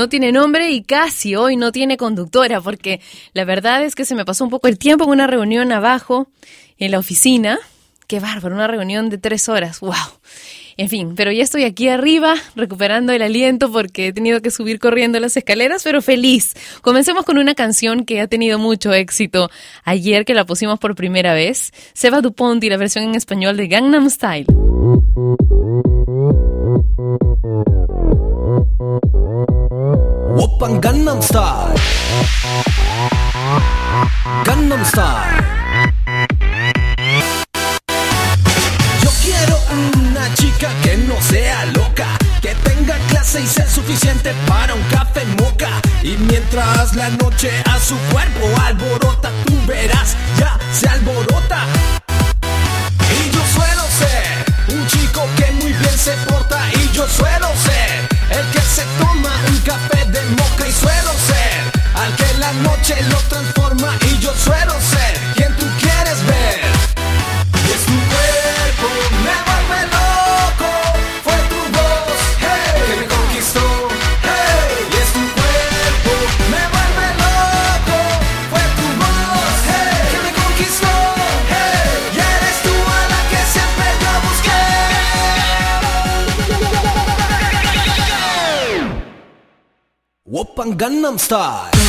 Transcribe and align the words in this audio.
No 0.00 0.08
tiene 0.08 0.32
nombre 0.32 0.70
y 0.70 0.82
casi 0.82 1.36
hoy 1.36 1.56
no 1.56 1.72
tiene 1.72 1.98
conductora, 1.98 2.62
porque 2.62 3.02
la 3.34 3.44
verdad 3.44 3.84
es 3.84 3.94
que 3.94 4.06
se 4.06 4.14
me 4.14 4.24
pasó 4.24 4.44
un 4.44 4.50
poco 4.50 4.66
el 4.66 4.78
tiempo 4.78 5.04
en 5.04 5.10
una 5.10 5.26
reunión 5.26 5.70
abajo 5.72 6.26
en 6.78 6.92
la 6.92 6.98
oficina. 6.98 7.58
Qué 8.06 8.18
bárbaro, 8.18 8.54
una 8.54 8.66
reunión 8.66 9.10
de 9.10 9.18
tres 9.18 9.50
horas. 9.50 9.80
¡Wow! 9.80 9.92
En 10.78 10.88
fin, 10.88 11.12
pero 11.14 11.30
ya 11.32 11.42
estoy 11.42 11.64
aquí 11.64 11.88
arriba 11.88 12.34
recuperando 12.56 13.12
el 13.12 13.20
aliento 13.20 13.70
porque 13.70 14.06
he 14.06 14.12
tenido 14.14 14.40
que 14.40 14.50
subir 14.50 14.78
corriendo 14.78 15.20
las 15.20 15.36
escaleras, 15.36 15.82
pero 15.84 16.00
feliz. 16.00 16.54
Comencemos 16.80 17.26
con 17.26 17.36
una 17.36 17.54
canción 17.54 18.06
que 18.06 18.22
ha 18.22 18.26
tenido 18.26 18.58
mucho 18.58 18.94
éxito 18.94 19.50
ayer 19.84 20.24
que 20.24 20.32
la 20.32 20.46
pusimos 20.46 20.78
por 20.78 20.94
primera 20.94 21.34
vez. 21.34 21.72
Seba 21.92 22.22
Dupont 22.22 22.64
y 22.64 22.70
la 22.70 22.78
versión 22.78 23.04
en 23.04 23.16
español 23.16 23.58
de 23.58 23.68
Gangnam 23.68 24.08
Style. 24.08 24.46
Open 30.40 30.80
Gangnam 30.80 31.20
Style. 31.20 31.74
Gangnam 34.42 34.82
Style. 34.86 35.44
Yo 39.02 39.10
quiero 39.22 39.58
una 39.98 40.34
chica 40.34 40.70
que 40.82 40.96
no 40.96 41.20
sea 41.20 41.66
loca 41.66 42.06
Que 42.40 42.54
tenga 42.54 42.96
clase 43.08 43.42
y 43.42 43.46
sea 43.46 43.68
suficiente 43.68 44.32
para 44.48 44.74
un 44.74 44.82
café 44.84 45.26
moca 45.38 45.68
Y 46.02 46.16
mientras 46.16 46.94
la 46.96 47.10
noche 47.10 47.50
a 47.66 47.78
su 47.78 47.96
cuerpo 48.10 48.48
alborota 48.64 49.30
Tú 49.44 49.54
verás, 49.66 50.16
ya 50.38 50.58
se 50.72 50.88
alborota. 50.88 51.66
Y 53.10 53.30
yo 53.30 53.42
suelo 53.54 53.82
ser 53.98 54.74
un 54.74 54.86
chico 54.86 55.22
que 55.36 55.52
muy 55.52 55.72
bien 55.72 55.98
se 55.98 56.12
porta 56.28 56.58
Y 56.72 56.96
yo 56.96 57.06
suelo 57.06 57.48
ser 57.56 58.09
el 58.30 58.46
que 58.50 58.60
se 58.60 58.82
toma 58.98 59.32
un 59.48 59.58
café 59.58 60.04
de 60.06 60.22
moca 60.36 60.66
y 60.66 60.72
suelo 60.72 61.12
ser 61.28 61.72
al 61.94 62.14
que 62.16 62.38
la 62.38 62.52
noche 62.52 62.96
lo 63.10 63.18
transforma 63.28 63.96
y 64.08 64.18
yo 64.18 64.32
suelo 64.34 64.74
ser 64.80 65.39
Gangnam 90.80 91.18
Style 91.18 91.79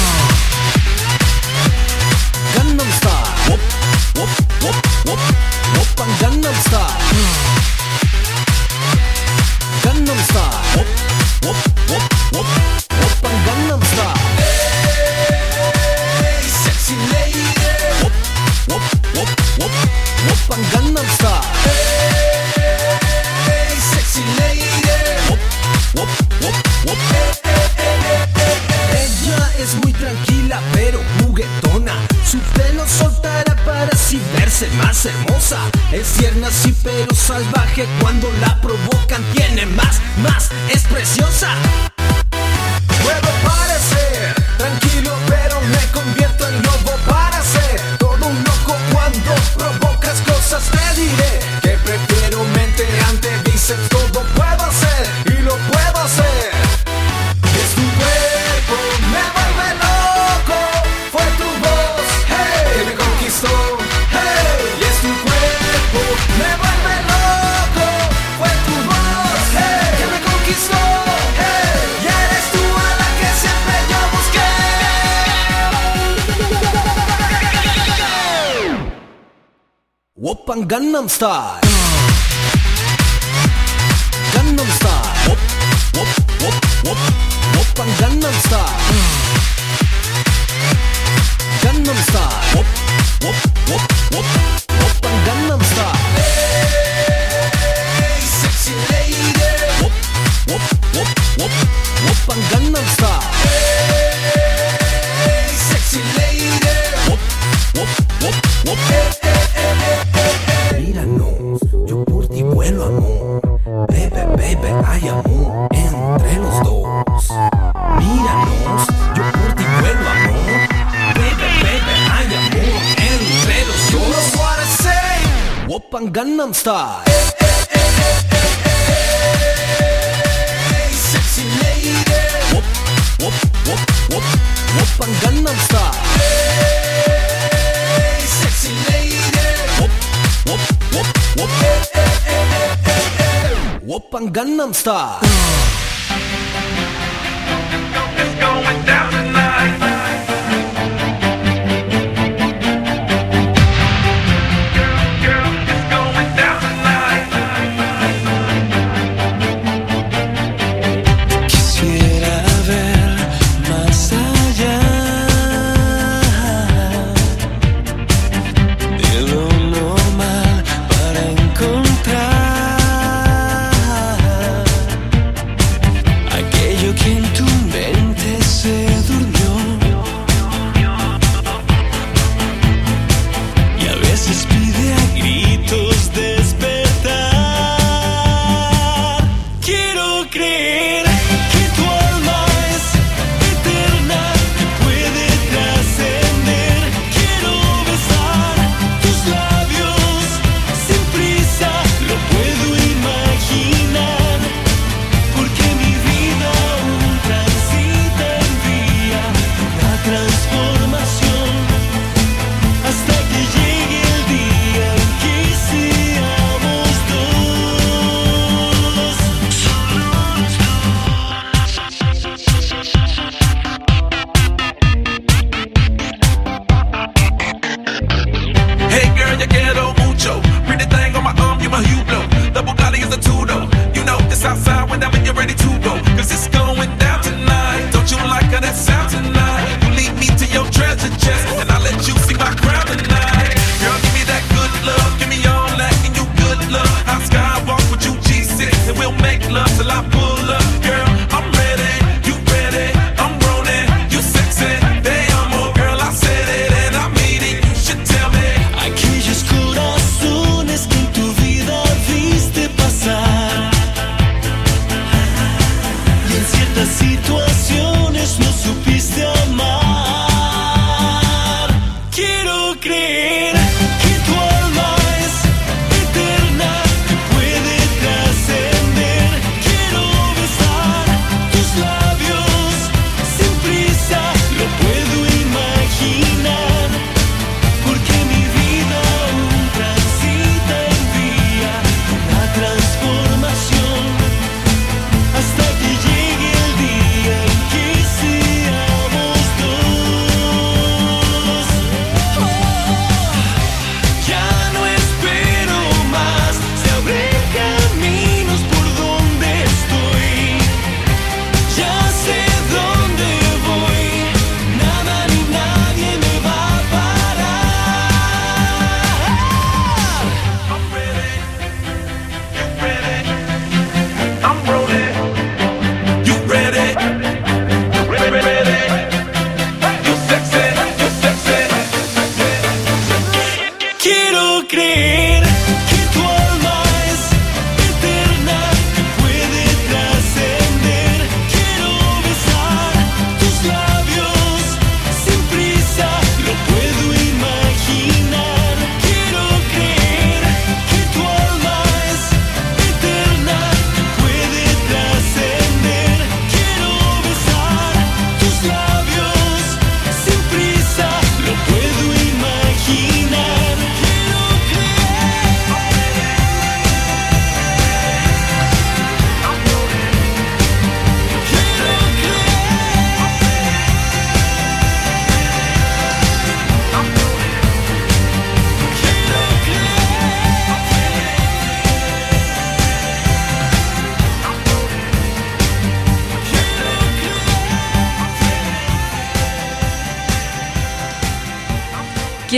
Style 81.11 81.60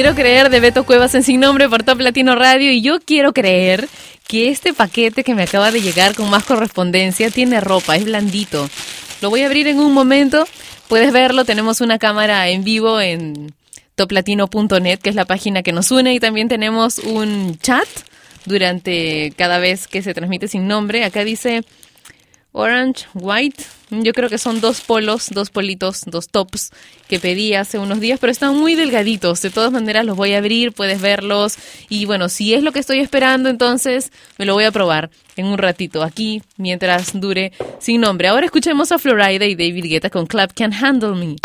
Quiero 0.04 0.18
creer 0.18 0.50
de 0.50 0.60
Beto 0.60 0.84
Cuevas 0.84 1.16
en 1.16 1.24
Sin 1.24 1.40
Nombre 1.40 1.70
por 1.70 1.84
Top 1.84 2.02
Latino 2.02 2.36
Radio 2.36 2.74
y 2.74 2.82
yo 2.82 3.00
quiero 3.00 3.32
creer 3.32 3.88
que 4.28 4.50
este 4.50 4.74
paquete 4.74 5.24
que 5.24 5.34
me 5.34 5.44
acaba 5.44 5.72
de 5.72 5.80
llegar 5.80 6.14
con 6.14 6.30
más 6.30 6.44
correspondencia 6.44 7.30
tiene 7.30 7.62
ropa, 7.62 7.96
es 7.96 8.04
blandito. 8.04 8.70
Lo 9.22 9.30
voy 9.30 9.44
a 9.44 9.46
abrir 9.46 9.66
en 9.68 9.80
un 9.80 9.94
momento, 9.94 10.46
puedes 10.90 11.14
verlo, 11.14 11.46
tenemos 11.46 11.80
una 11.80 12.00
cámara 12.00 12.50
en 12.50 12.66
vivo 12.66 13.00
en 13.00 13.54
toplatino.net, 13.96 15.00
que 15.00 15.10
es 15.10 15.16
la 15.16 15.24
página 15.24 15.64
que 15.64 15.72
nos 15.72 15.90
une, 15.90 16.14
y 16.14 16.20
también 16.20 16.50
tenemos 16.50 16.98
un 16.98 17.58
chat 17.60 17.88
durante 18.44 19.32
cada 19.38 19.58
vez 19.58 19.88
que 19.88 20.02
se 20.02 20.14
transmite 20.14 20.50
sin 20.50 20.68
nombre. 20.68 21.06
Acá 21.06 21.24
dice, 21.24 21.64
Orange, 22.54 23.06
White. 23.14 23.64
Yo 23.90 24.14
creo 24.14 24.30
que 24.30 24.38
son 24.38 24.62
dos 24.62 24.82
polos, 24.82 25.30
dos 25.32 25.50
politos, 25.50 26.02
dos 26.06 26.30
tops 26.30 26.72
que 27.08 27.20
pedí 27.20 27.54
hace 27.54 27.78
unos 27.78 28.00
días, 28.00 28.20
pero 28.20 28.32
están 28.32 28.58
muy 28.58 28.76
delgaditos. 28.76 29.42
De 29.42 29.50
todas 29.50 29.72
maneras 29.72 30.06
los 30.06 30.16
voy 30.16 30.34
a 30.34 30.38
abrir, 30.38 30.72
puedes 30.72 31.02
verlos. 31.02 31.58
Y 31.90 32.06
bueno, 32.06 32.30
si 32.30 32.54
es 32.54 32.64
lo 32.64 32.72
que 32.72 32.80
estoy 32.80 33.00
esperando, 33.00 33.50
entonces 33.50 34.12
me 34.38 34.46
lo 34.46 34.54
voy 34.54 34.64
a 34.64 34.72
probar 34.72 35.10
en 35.36 35.48
un 35.48 35.58
ratito 35.58 36.04
aquí, 36.04 36.42
mientras 36.58 37.20
dure 37.20 37.52
sin 37.80 38.02
nombre. 38.02 38.28
Ahora 38.28 38.46
escuchemos 38.46 38.92
a 38.92 39.00
Florida 39.00 39.46
y 39.46 39.56
David 39.56 39.86
Guetta 39.86 40.10
con 40.10 40.26
Clap 40.28 40.54
Can 40.54 40.74
Handle 40.74 41.16
Me. 41.16 41.36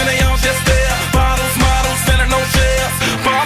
and 0.00 0.08
they 0.08 0.18
all 0.24 0.40
just 0.40 0.62
there. 0.64 0.96
Bottles, 1.12 1.56
models, 1.60 2.00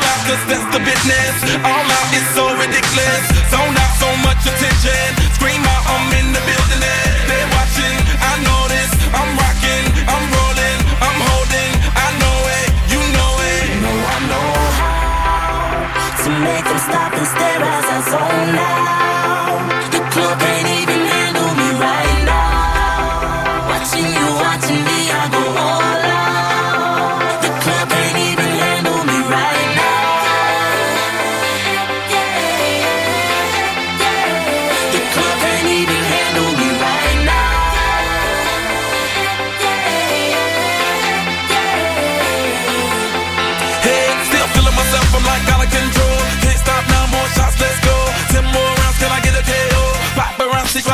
out, 0.06 0.18
that's 0.46 0.66
the 0.70 0.82
business. 0.86 1.34
All 1.66 1.86
out 1.98 2.08
is 2.14 2.26
so 2.34 2.44
ridiculous. 2.54 3.22
Zone 3.50 3.74
out 3.74 3.94
so 3.98 4.10
much 4.22 4.40
attention. 4.46 5.06
Scream 5.34 5.62
out, 5.66 5.84
I'm 5.90 6.12
in 6.14 6.33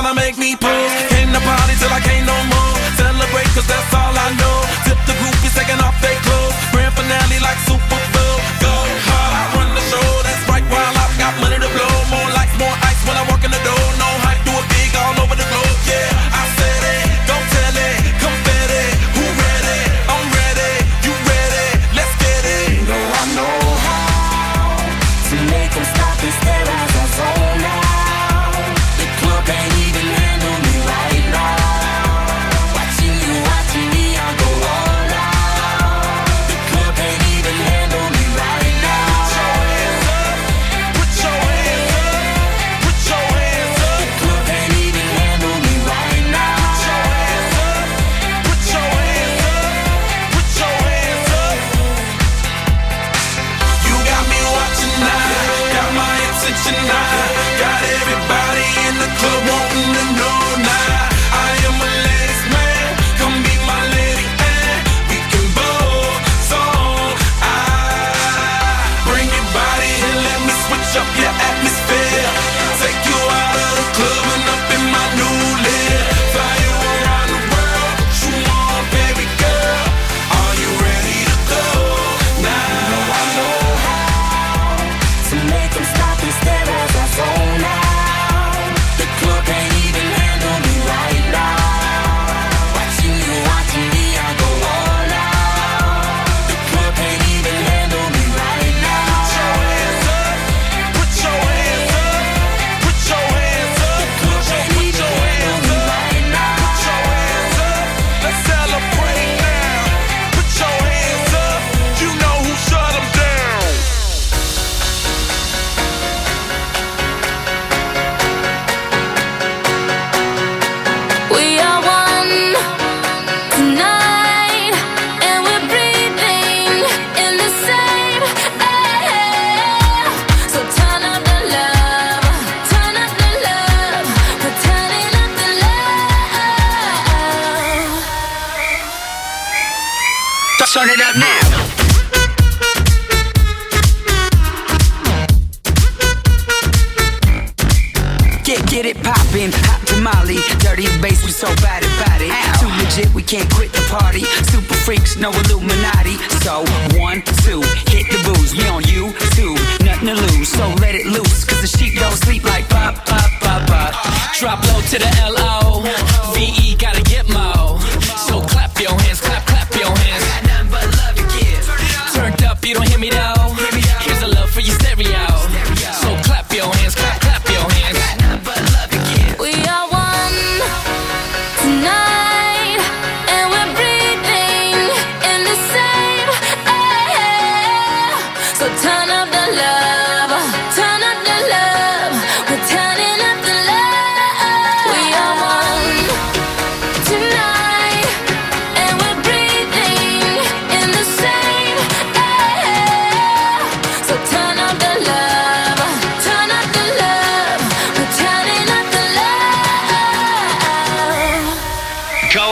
tryna 0.00 0.14
make 0.14 0.38
me 0.38 0.56
pose. 0.56 1.06
Came 1.08 1.32
to 1.32 1.40
party 1.40 1.74
till 1.78 1.92
I 1.92 2.00
can't 2.00 2.26
no 2.26 2.44
more. 2.44 2.59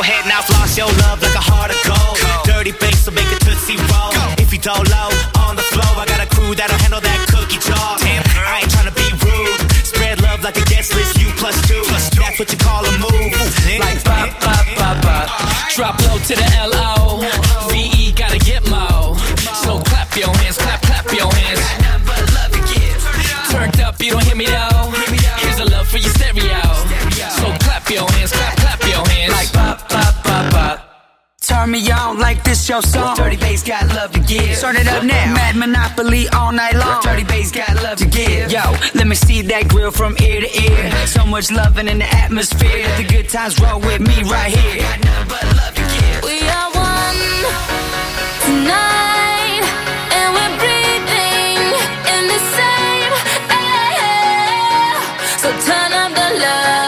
Go 0.09 0.15
ahead 0.15 0.25
now, 0.25 0.41
floss 0.41 0.73
your 0.73 0.89
love 1.05 1.21
like 1.21 1.37
a 1.37 1.45
heart 1.45 1.69
of 1.69 1.77
gold. 1.85 2.17
Dirty 2.49 2.73
bass, 2.73 3.05
so 3.05 3.11
make 3.13 3.29
it 3.29 3.45
tootsie 3.45 3.77
roll. 3.93 4.17
If 4.41 4.49
you 4.57 4.59
don't 4.59 4.89
low 4.89 5.13
on 5.45 5.53
the 5.53 5.61
flow, 5.69 5.85
I 6.01 6.09
got 6.09 6.25
a 6.25 6.29
crew 6.33 6.57
that'll 6.57 6.81
handle 6.81 7.05
that 7.05 7.29
cookie 7.29 7.61
jar. 7.61 8.01
Damn, 8.01 8.25
I 8.41 8.65
ain't 8.65 8.73
tryna 8.73 8.97
be 8.97 9.05
rude. 9.21 9.61
Spread 9.85 10.25
love 10.25 10.41
like 10.41 10.57
a 10.57 10.65
guest 10.65 10.97
list, 10.97 11.21
you 11.21 11.29
plus 11.37 11.61
two. 11.69 11.85
That's 12.17 12.41
what 12.41 12.49
you 12.49 12.57
call 12.57 12.89
a 12.89 12.93
move. 12.97 13.37
Like 13.85 14.01
Pop, 14.01 14.33
pop, 14.41 14.65
pop, 14.81 14.97
pop. 15.05 15.29
Drop 15.77 16.01
low 16.09 16.17
to 16.17 16.35
the 16.41 16.49
L-O. 16.57 17.21
V-E, 17.69 18.13
gotta 18.17 18.41
get 18.41 18.65
mo. 18.65 19.13
So 19.61 19.77
clap 19.93 20.17
your 20.17 20.33
hands, 20.41 20.57
clap, 20.57 20.81
clap 20.89 21.05
your 21.13 21.29
hands. 21.29 21.61
To. 22.65 23.53
Turned 23.53 23.77
up, 23.85 24.01
you 24.01 24.17
don't 24.17 24.25
hear 24.25 24.37
me 24.37 24.47
though. 24.47 24.98
Turn 31.59 31.73
me 31.73 31.91
on 31.91 32.21
like 32.21 32.45
this 32.45 32.69
your 32.69 32.81
song. 32.83 33.17
Dirty 33.17 33.37
bass 33.37 33.65
got 33.65 33.89
love 33.89 34.13
to 34.13 34.21
give. 34.21 34.57
Start 34.57 34.77
it 34.77 34.87
up 34.87 35.03
now. 35.03 35.35
Mad 35.35 35.57
Monopoly 35.57 36.29
all 36.29 36.53
night 36.53 36.75
long. 36.75 37.03
Dirty 37.03 37.25
bass 37.25 37.51
got 37.51 37.75
love 37.83 37.99
to 37.99 38.07
give. 38.07 38.53
Yo, 38.53 38.63
let 38.95 39.09
me 39.09 39.17
see 39.17 39.43
that 39.43 39.67
grill 39.67 39.91
from 39.91 40.15
ear 40.23 40.41
to 40.41 40.63
ear. 40.63 41.07
So 41.09 41.27
much 41.27 41.51
loving 41.51 41.89
in 41.89 41.99
the 41.99 42.07
atmosphere. 42.15 42.85
Let 42.87 42.97
the 42.99 43.03
good 43.13 43.29
times 43.29 43.59
roll 43.59 43.81
with 43.81 44.01
me 44.01 44.23
right 44.31 44.55
here. 44.55 44.83
Got 44.83 45.01
nothing 45.05 45.29
but 45.29 45.43
love 45.59 45.75
to 45.75 45.83
give. 45.83 46.23
We 46.23 46.47
are 46.47 46.71
one 46.71 47.19
tonight, 48.47 49.67
and 50.15 50.29
we're 50.39 50.55
breathing 50.63 51.59
in 52.15 52.23
the 52.31 52.41
same 52.55 53.13
air. 53.51 54.95
So 55.43 55.51
turn 55.67 55.91
up 55.91 56.15
the 56.15 56.29
love, 56.39 56.88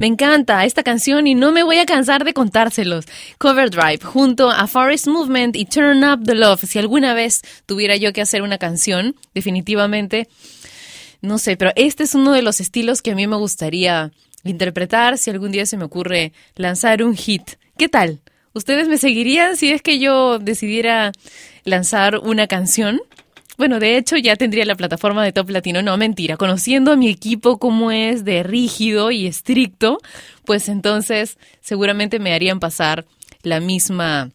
Me 0.00 0.06
encanta 0.06 0.64
esta 0.64 0.82
canción 0.82 1.26
y 1.26 1.34
no 1.34 1.52
me 1.52 1.62
voy 1.62 1.76
a 1.76 1.84
cansar 1.84 2.24
de 2.24 2.32
contárselos. 2.32 3.04
Cover 3.36 3.68
Drive 3.68 3.98
junto 4.02 4.48
a 4.48 4.66
Forest 4.66 5.08
Movement 5.08 5.54
y 5.54 5.66
Turn 5.66 6.02
Up 6.04 6.24
the 6.24 6.34
Love. 6.34 6.64
Si 6.64 6.78
alguna 6.78 7.12
vez 7.12 7.42
tuviera 7.66 7.96
yo 7.96 8.14
que 8.14 8.22
hacer 8.22 8.40
una 8.40 8.56
canción, 8.56 9.14
definitivamente, 9.34 10.26
no 11.20 11.36
sé, 11.36 11.58
pero 11.58 11.72
este 11.76 12.04
es 12.04 12.14
uno 12.14 12.32
de 12.32 12.40
los 12.40 12.62
estilos 12.62 13.02
que 13.02 13.10
a 13.10 13.14
mí 13.14 13.26
me 13.26 13.36
gustaría 13.36 14.10
interpretar 14.42 15.18
si 15.18 15.28
algún 15.28 15.52
día 15.52 15.66
se 15.66 15.76
me 15.76 15.84
ocurre 15.84 16.32
lanzar 16.56 17.02
un 17.02 17.14
hit. 17.14 17.42
¿Qué 17.76 17.90
tal? 17.90 18.20
¿Ustedes 18.54 18.88
me 18.88 18.96
seguirían 18.96 19.58
si 19.58 19.70
es 19.70 19.82
que 19.82 19.98
yo 19.98 20.38
decidiera 20.38 21.12
lanzar 21.64 22.16
una 22.16 22.46
canción? 22.46 23.02
Bueno, 23.60 23.78
de 23.78 23.98
hecho 23.98 24.16
ya 24.16 24.36
tendría 24.36 24.64
la 24.64 24.74
plataforma 24.74 25.22
de 25.22 25.34
Top 25.34 25.50
Latino. 25.50 25.82
No, 25.82 25.98
mentira. 25.98 26.38
Conociendo 26.38 26.92
a 26.92 26.96
mi 26.96 27.10
equipo 27.10 27.58
como 27.58 27.90
es 27.90 28.24
de 28.24 28.42
rígido 28.42 29.10
y 29.10 29.26
estricto, 29.26 29.98
pues 30.46 30.70
entonces 30.70 31.36
seguramente 31.60 32.20
me 32.20 32.32
harían 32.32 32.58
pasar 32.58 33.04
la 33.42 33.60
misma 33.60 34.30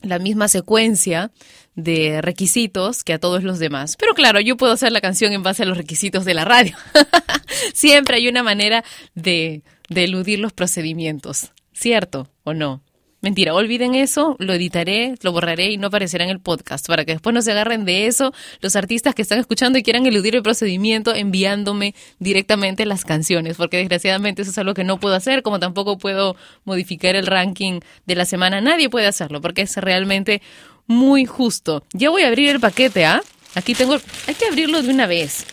la 0.00 0.18
misma 0.18 0.48
secuencia 0.48 1.32
de 1.74 2.22
requisitos 2.22 3.04
que 3.04 3.12
a 3.12 3.18
todos 3.18 3.42
los 3.42 3.58
demás. 3.58 3.94
Pero 3.98 4.14
claro, 4.14 4.40
yo 4.40 4.56
puedo 4.56 4.72
hacer 4.72 4.90
la 4.90 5.02
canción 5.02 5.34
en 5.34 5.42
base 5.42 5.64
a 5.64 5.66
los 5.66 5.76
requisitos 5.76 6.24
de 6.24 6.32
la 6.32 6.46
radio. 6.46 6.78
Siempre 7.74 8.16
hay 8.16 8.26
una 8.26 8.42
manera 8.42 8.84
de, 9.14 9.64
de 9.90 10.04
eludir 10.04 10.38
los 10.38 10.54
procedimientos, 10.54 11.52
¿cierto 11.74 12.30
o 12.42 12.54
no? 12.54 12.82
Mentira, 13.26 13.54
olviden 13.54 13.96
eso, 13.96 14.36
lo 14.38 14.54
editaré, 14.54 15.16
lo 15.22 15.32
borraré 15.32 15.72
y 15.72 15.78
no 15.78 15.88
aparecerá 15.88 16.22
en 16.22 16.30
el 16.30 16.38
podcast 16.38 16.86
para 16.86 17.04
que 17.04 17.10
después 17.10 17.34
no 17.34 17.42
se 17.42 17.50
agarren 17.50 17.84
de 17.84 18.06
eso 18.06 18.32
los 18.60 18.76
artistas 18.76 19.16
que 19.16 19.22
están 19.22 19.40
escuchando 19.40 19.80
y 19.80 19.82
quieran 19.82 20.06
eludir 20.06 20.36
el 20.36 20.44
procedimiento 20.44 21.12
enviándome 21.12 21.96
directamente 22.20 22.86
las 22.86 23.04
canciones, 23.04 23.56
porque 23.56 23.78
desgraciadamente 23.78 24.42
eso 24.42 24.52
es 24.52 24.58
algo 24.58 24.74
que 24.74 24.84
no 24.84 25.00
puedo 25.00 25.16
hacer, 25.16 25.42
como 25.42 25.58
tampoco 25.58 25.98
puedo 25.98 26.36
modificar 26.64 27.16
el 27.16 27.26
ranking 27.26 27.80
de 28.06 28.14
la 28.14 28.26
semana. 28.26 28.60
Nadie 28.60 28.88
puede 28.88 29.08
hacerlo 29.08 29.40
porque 29.40 29.62
es 29.62 29.76
realmente 29.76 30.40
muy 30.86 31.24
justo. 31.24 31.82
Ya 31.94 32.10
voy 32.10 32.22
a 32.22 32.28
abrir 32.28 32.50
el 32.50 32.60
paquete, 32.60 33.06
¿ah? 33.06 33.20
Aquí 33.56 33.74
tengo, 33.74 33.96
hay 34.28 34.34
que 34.36 34.46
abrirlo 34.46 34.80
de 34.82 34.88
una 34.88 35.08
vez. 35.08 35.46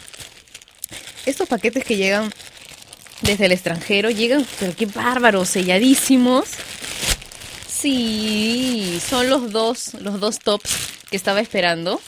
Estos 1.26 1.50
paquetes 1.50 1.84
que 1.84 1.98
llegan 1.98 2.32
desde 3.24 3.48
el 3.48 3.52
extranjero 3.52 4.12
llegan, 4.12 4.46
pero 4.60 4.76
qué 4.76 4.86
bárbaros, 4.86 5.50
selladísimos. 5.50 6.52
Sí, 7.84 8.98
son 9.06 9.30
los 9.30 9.52
dos, 9.52 9.94
los 9.96 10.22
dos 10.22 10.40
tops 10.40 10.74
que 11.10 11.18
estaba 11.18 11.42
esperando. 11.42 12.00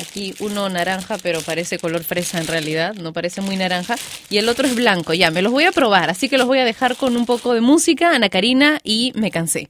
Aquí 0.00 0.34
uno 0.40 0.68
naranja, 0.68 1.18
pero 1.22 1.40
parece 1.40 1.78
color 1.78 2.02
fresa 2.02 2.40
en 2.40 2.48
realidad, 2.48 2.94
no 2.94 3.12
parece 3.12 3.42
muy 3.42 3.56
naranja. 3.56 3.94
Y 4.28 4.38
el 4.38 4.48
otro 4.48 4.66
es 4.66 4.74
blanco, 4.74 5.14
ya, 5.14 5.30
me 5.30 5.40
los 5.40 5.52
voy 5.52 5.66
a 5.66 5.70
probar, 5.70 6.10
así 6.10 6.28
que 6.28 6.36
los 6.36 6.48
voy 6.48 6.58
a 6.58 6.64
dejar 6.64 6.96
con 6.96 7.16
un 7.16 7.26
poco 7.26 7.54
de 7.54 7.60
música, 7.60 8.12
Ana 8.12 8.28
Karina, 8.28 8.80
y 8.82 9.12
me 9.14 9.30
cansé. 9.30 9.68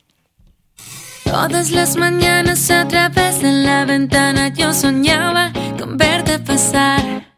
Todas 1.24 1.72
las 1.72 1.96
mañanas 1.96 2.70
a 2.70 2.88
través 2.88 3.42
de 3.42 3.52
la 3.52 3.84
ventana 3.84 4.48
yo 4.48 4.72
soñaba 4.72 5.52
con 5.78 5.98
verte 5.98 6.38
pasar. 6.38 7.29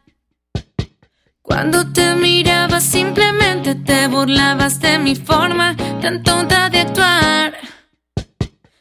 Cuando 1.52 1.86
te 1.92 2.14
miraba 2.14 2.80
simplemente 2.80 3.74
te 3.74 4.06
burlabas 4.06 4.80
de 4.80 4.98
mi 4.98 5.14
forma 5.14 5.76
tan 6.00 6.22
tonta 6.22 6.70
de 6.70 6.80
actuar. 6.80 7.52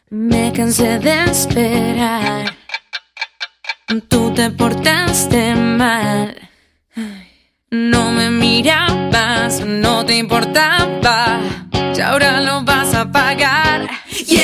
Me 0.10 0.54
cansé 0.54 0.98
de 1.00 1.26
esperar. 1.26 2.56
Tú 4.08 4.34
te 4.34 4.52
portaste 4.52 5.54
mal. 5.54 6.50
No 7.72 8.14
me 8.14 8.30
mirabas, 8.30 9.60
no 9.66 10.06
te 10.06 10.16
importaba. 10.16 11.42
Y 11.94 12.00
ahora 12.00 12.40
lo 12.40 12.64
vas 12.64 12.96
a 12.96 13.12
pagar. 13.12 13.90
Y 14.28 14.38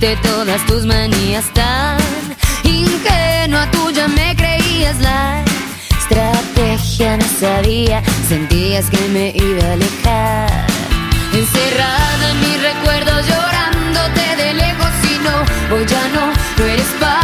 Corregiste 0.00 0.28
todas 0.28 0.64
tus 0.66 0.86
manías 0.86 1.44
tan 1.52 1.98
ingenua 2.64 3.70
tuya 3.70 4.08
me 4.08 4.34
creías 4.34 4.98
la 4.98 5.44
estrategia 5.98 7.18
no 7.18 7.24
sabía, 7.38 8.02
sentías 8.26 8.88
que 8.88 9.08
me 9.08 9.32
iba 9.34 9.62
a 9.62 9.72
alejar. 9.72 10.66
Encerrada 11.34 12.30
en 12.30 12.40
mis 12.40 12.62
recuerdos 12.62 13.26
llorándote 13.28 14.36
de 14.42 14.54
lejos 14.54 14.90
y 15.04 15.18
no, 15.18 15.76
hoy 15.76 15.84
ya 15.86 16.08
no, 16.14 16.32
no 16.58 16.64
eres 16.64 16.88
parte 16.98 17.19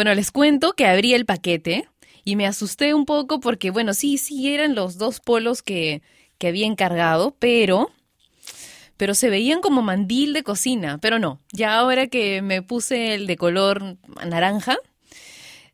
Bueno, 0.00 0.14
les 0.14 0.30
cuento 0.30 0.72
que 0.72 0.86
abrí 0.86 1.12
el 1.12 1.26
paquete 1.26 1.86
y 2.24 2.34
me 2.34 2.46
asusté 2.46 2.94
un 2.94 3.04
poco 3.04 3.38
porque, 3.38 3.70
bueno, 3.70 3.92
sí, 3.92 4.16
sí 4.16 4.50
eran 4.50 4.74
los 4.74 4.96
dos 4.96 5.20
polos 5.20 5.60
que, 5.60 6.00
que 6.38 6.48
había 6.48 6.64
encargado, 6.64 7.36
pero, 7.38 7.90
pero 8.96 9.12
se 9.12 9.28
veían 9.28 9.60
como 9.60 9.82
mandil 9.82 10.32
de 10.32 10.42
cocina, 10.42 10.96
pero 10.96 11.18
no. 11.18 11.38
Ya 11.52 11.78
ahora 11.78 12.06
que 12.06 12.40
me 12.40 12.62
puse 12.62 13.12
el 13.12 13.26
de 13.26 13.36
color 13.36 13.98
naranja, 14.26 14.78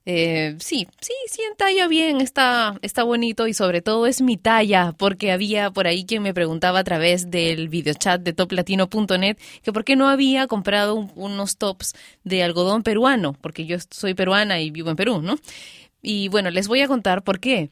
eh, 0.08 0.54
sí, 0.60 0.86
sí, 1.00 1.12
sí 1.28 1.42
entalla 1.50 1.88
bien, 1.88 2.20
está, 2.20 2.78
está 2.82 3.02
bonito 3.02 3.48
y 3.48 3.54
sobre 3.54 3.82
todo 3.82 4.06
es 4.06 4.22
mi 4.22 4.36
talla, 4.36 4.92
porque 4.96 5.32
había 5.32 5.70
por 5.72 5.86
ahí 5.88 6.04
quien 6.04 6.22
me 6.22 6.32
preguntaba 6.32 6.78
a 6.78 6.84
través 6.84 7.30
del 7.30 7.68
videochat 7.68 8.20
de 8.22 8.32
toplatino.net 8.32 9.36
que 9.62 9.72
por 9.72 9.84
qué 9.84 9.96
no 9.96 10.08
había 10.08 10.46
comprado 10.46 10.94
un- 10.94 11.10
unos 11.16 11.56
tops 11.56 11.94
de 12.24 12.42
algodón 12.44 12.84
peruano, 12.84 13.34
porque 13.40 13.66
yo 13.66 13.76
soy 13.90 14.14
peruana 14.14 14.60
y 14.60 14.70
vivo 14.70 14.90
en 14.90 14.96
Perú, 14.96 15.20
¿no? 15.22 15.36
Y 16.02 16.28
bueno, 16.28 16.50
les 16.50 16.68
voy 16.68 16.82
a 16.82 16.88
contar 16.88 17.22
por 17.24 17.40
qué. 17.40 17.70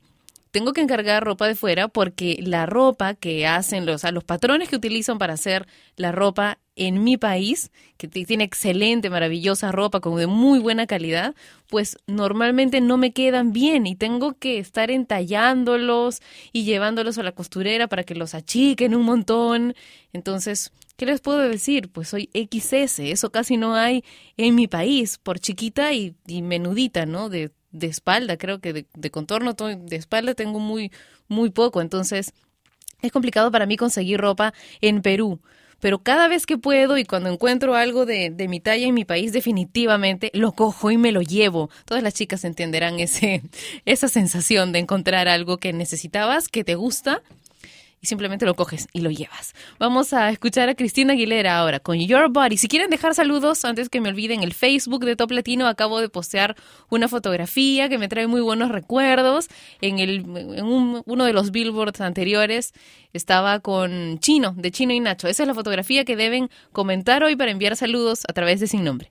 Tengo 0.54 0.72
que 0.72 0.80
encargar 0.80 1.24
ropa 1.24 1.48
de 1.48 1.56
fuera 1.56 1.88
porque 1.88 2.38
la 2.40 2.64
ropa 2.64 3.14
que 3.14 3.44
hacen 3.44 3.86
los, 3.86 4.04
a 4.04 4.12
los 4.12 4.22
patrones 4.22 4.68
que 4.68 4.76
utilizan 4.76 5.18
para 5.18 5.32
hacer 5.32 5.66
la 5.96 6.12
ropa 6.12 6.60
en 6.76 7.02
mi 7.02 7.16
país, 7.16 7.72
que 7.96 8.06
tiene 8.06 8.44
excelente, 8.44 9.10
maravillosa 9.10 9.72
ropa 9.72 9.98
con 9.98 10.14
de 10.14 10.28
muy 10.28 10.60
buena 10.60 10.86
calidad, 10.86 11.34
pues 11.66 11.96
normalmente 12.06 12.80
no 12.80 12.98
me 12.98 13.12
quedan 13.12 13.52
bien 13.52 13.88
y 13.88 13.96
tengo 13.96 14.38
que 14.38 14.58
estar 14.58 14.92
entallándolos 14.92 16.22
y 16.52 16.62
llevándolos 16.62 17.18
a 17.18 17.24
la 17.24 17.32
costurera 17.32 17.88
para 17.88 18.04
que 18.04 18.14
los 18.14 18.32
achiquen 18.36 18.94
un 18.94 19.02
montón. 19.02 19.74
Entonces, 20.12 20.70
¿qué 20.96 21.04
les 21.04 21.20
puedo 21.20 21.38
decir? 21.38 21.90
Pues 21.90 22.10
soy 22.10 22.30
XS, 22.32 23.00
eso 23.00 23.30
casi 23.32 23.56
no 23.56 23.74
hay 23.74 24.04
en 24.36 24.54
mi 24.54 24.68
país, 24.68 25.18
por 25.18 25.40
chiquita 25.40 25.92
y, 25.92 26.14
y 26.28 26.42
menudita, 26.42 27.06
¿no? 27.06 27.28
De, 27.28 27.50
de 27.74 27.88
espalda, 27.88 28.38
creo 28.38 28.60
que 28.60 28.72
de, 28.72 28.86
de 28.94 29.10
contorno 29.10 29.54
to- 29.54 29.66
de 29.76 29.96
espalda 29.96 30.34
tengo 30.34 30.60
muy, 30.60 30.90
muy 31.28 31.50
poco, 31.50 31.82
entonces 31.82 32.32
es 33.02 33.12
complicado 33.12 33.50
para 33.50 33.66
mí 33.66 33.76
conseguir 33.76 34.20
ropa 34.20 34.54
en 34.80 35.02
Perú. 35.02 35.40
Pero 35.80 35.98
cada 35.98 36.28
vez 36.28 36.46
que 36.46 36.56
puedo 36.56 36.96
y 36.96 37.04
cuando 37.04 37.28
encuentro 37.28 37.74
algo 37.74 38.06
de, 38.06 38.30
de 38.30 38.48
mi 38.48 38.58
talla 38.60 38.86
en 38.86 38.94
mi 38.94 39.04
país, 39.04 39.32
definitivamente 39.34 40.30
lo 40.32 40.52
cojo 40.52 40.90
y 40.90 40.96
me 40.96 41.12
lo 41.12 41.20
llevo. 41.20 41.68
Todas 41.84 42.02
las 42.02 42.14
chicas 42.14 42.44
entenderán 42.44 43.00
ese, 43.00 43.42
esa 43.84 44.08
sensación 44.08 44.72
de 44.72 44.78
encontrar 44.78 45.28
algo 45.28 45.58
que 45.58 45.74
necesitabas, 45.74 46.48
que 46.48 46.64
te 46.64 46.74
gusta, 46.76 47.22
y 48.04 48.06
simplemente 48.06 48.44
lo 48.44 48.54
coges 48.54 48.86
y 48.92 49.00
lo 49.00 49.10
llevas. 49.10 49.54
Vamos 49.78 50.12
a 50.12 50.28
escuchar 50.30 50.68
a 50.68 50.74
Cristina 50.74 51.14
Aguilera 51.14 51.58
ahora 51.58 51.80
con 51.80 51.98
Your 51.98 52.28
Body. 52.30 52.58
Si 52.58 52.68
quieren 52.68 52.90
dejar 52.90 53.14
saludos, 53.14 53.64
antes 53.64 53.88
que 53.88 54.02
me 54.02 54.10
olviden, 54.10 54.42
el 54.42 54.52
Facebook 54.52 55.04
de 55.06 55.16
Top 55.16 55.30
Latino 55.30 55.66
acabo 55.66 56.00
de 56.00 56.10
postear 56.10 56.54
una 56.90 57.08
fotografía 57.08 57.88
que 57.88 57.96
me 57.96 58.08
trae 58.08 58.26
muy 58.26 58.42
buenos 58.42 58.70
recuerdos. 58.70 59.48
En, 59.80 59.98
el, 59.98 60.20
en 60.36 60.64
un- 60.64 61.02
uno 61.06 61.24
de 61.24 61.32
los 61.32 61.50
billboards 61.50 62.02
anteriores 62.02 62.74
estaba 63.14 63.60
con 63.60 64.18
Chino, 64.18 64.54
de 64.56 64.70
Chino 64.70 64.92
y 64.92 65.00
Nacho. 65.00 65.26
Esa 65.28 65.44
es 65.44 65.46
la 65.46 65.54
fotografía 65.54 66.04
que 66.04 66.14
deben 66.16 66.50
comentar 66.72 67.24
hoy 67.24 67.36
para 67.36 67.50
enviar 67.50 67.74
saludos 67.76 68.22
a 68.28 68.32
través 68.34 68.60
de 68.60 68.66
Sin 68.66 68.84
Nombre. 68.84 69.10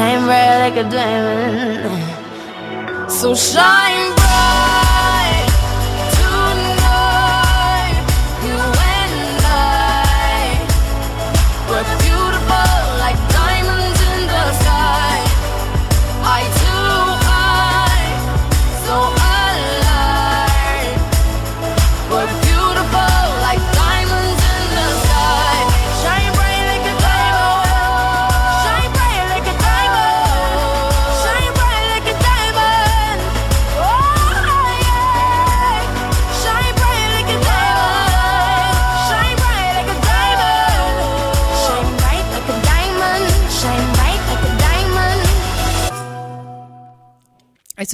Shine 0.00 0.24
bright 0.24 0.58
like 0.60 0.76
a 0.76 0.88
diamond. 0.88 1.92
So 3.12 3.34
shine 3.34 4.19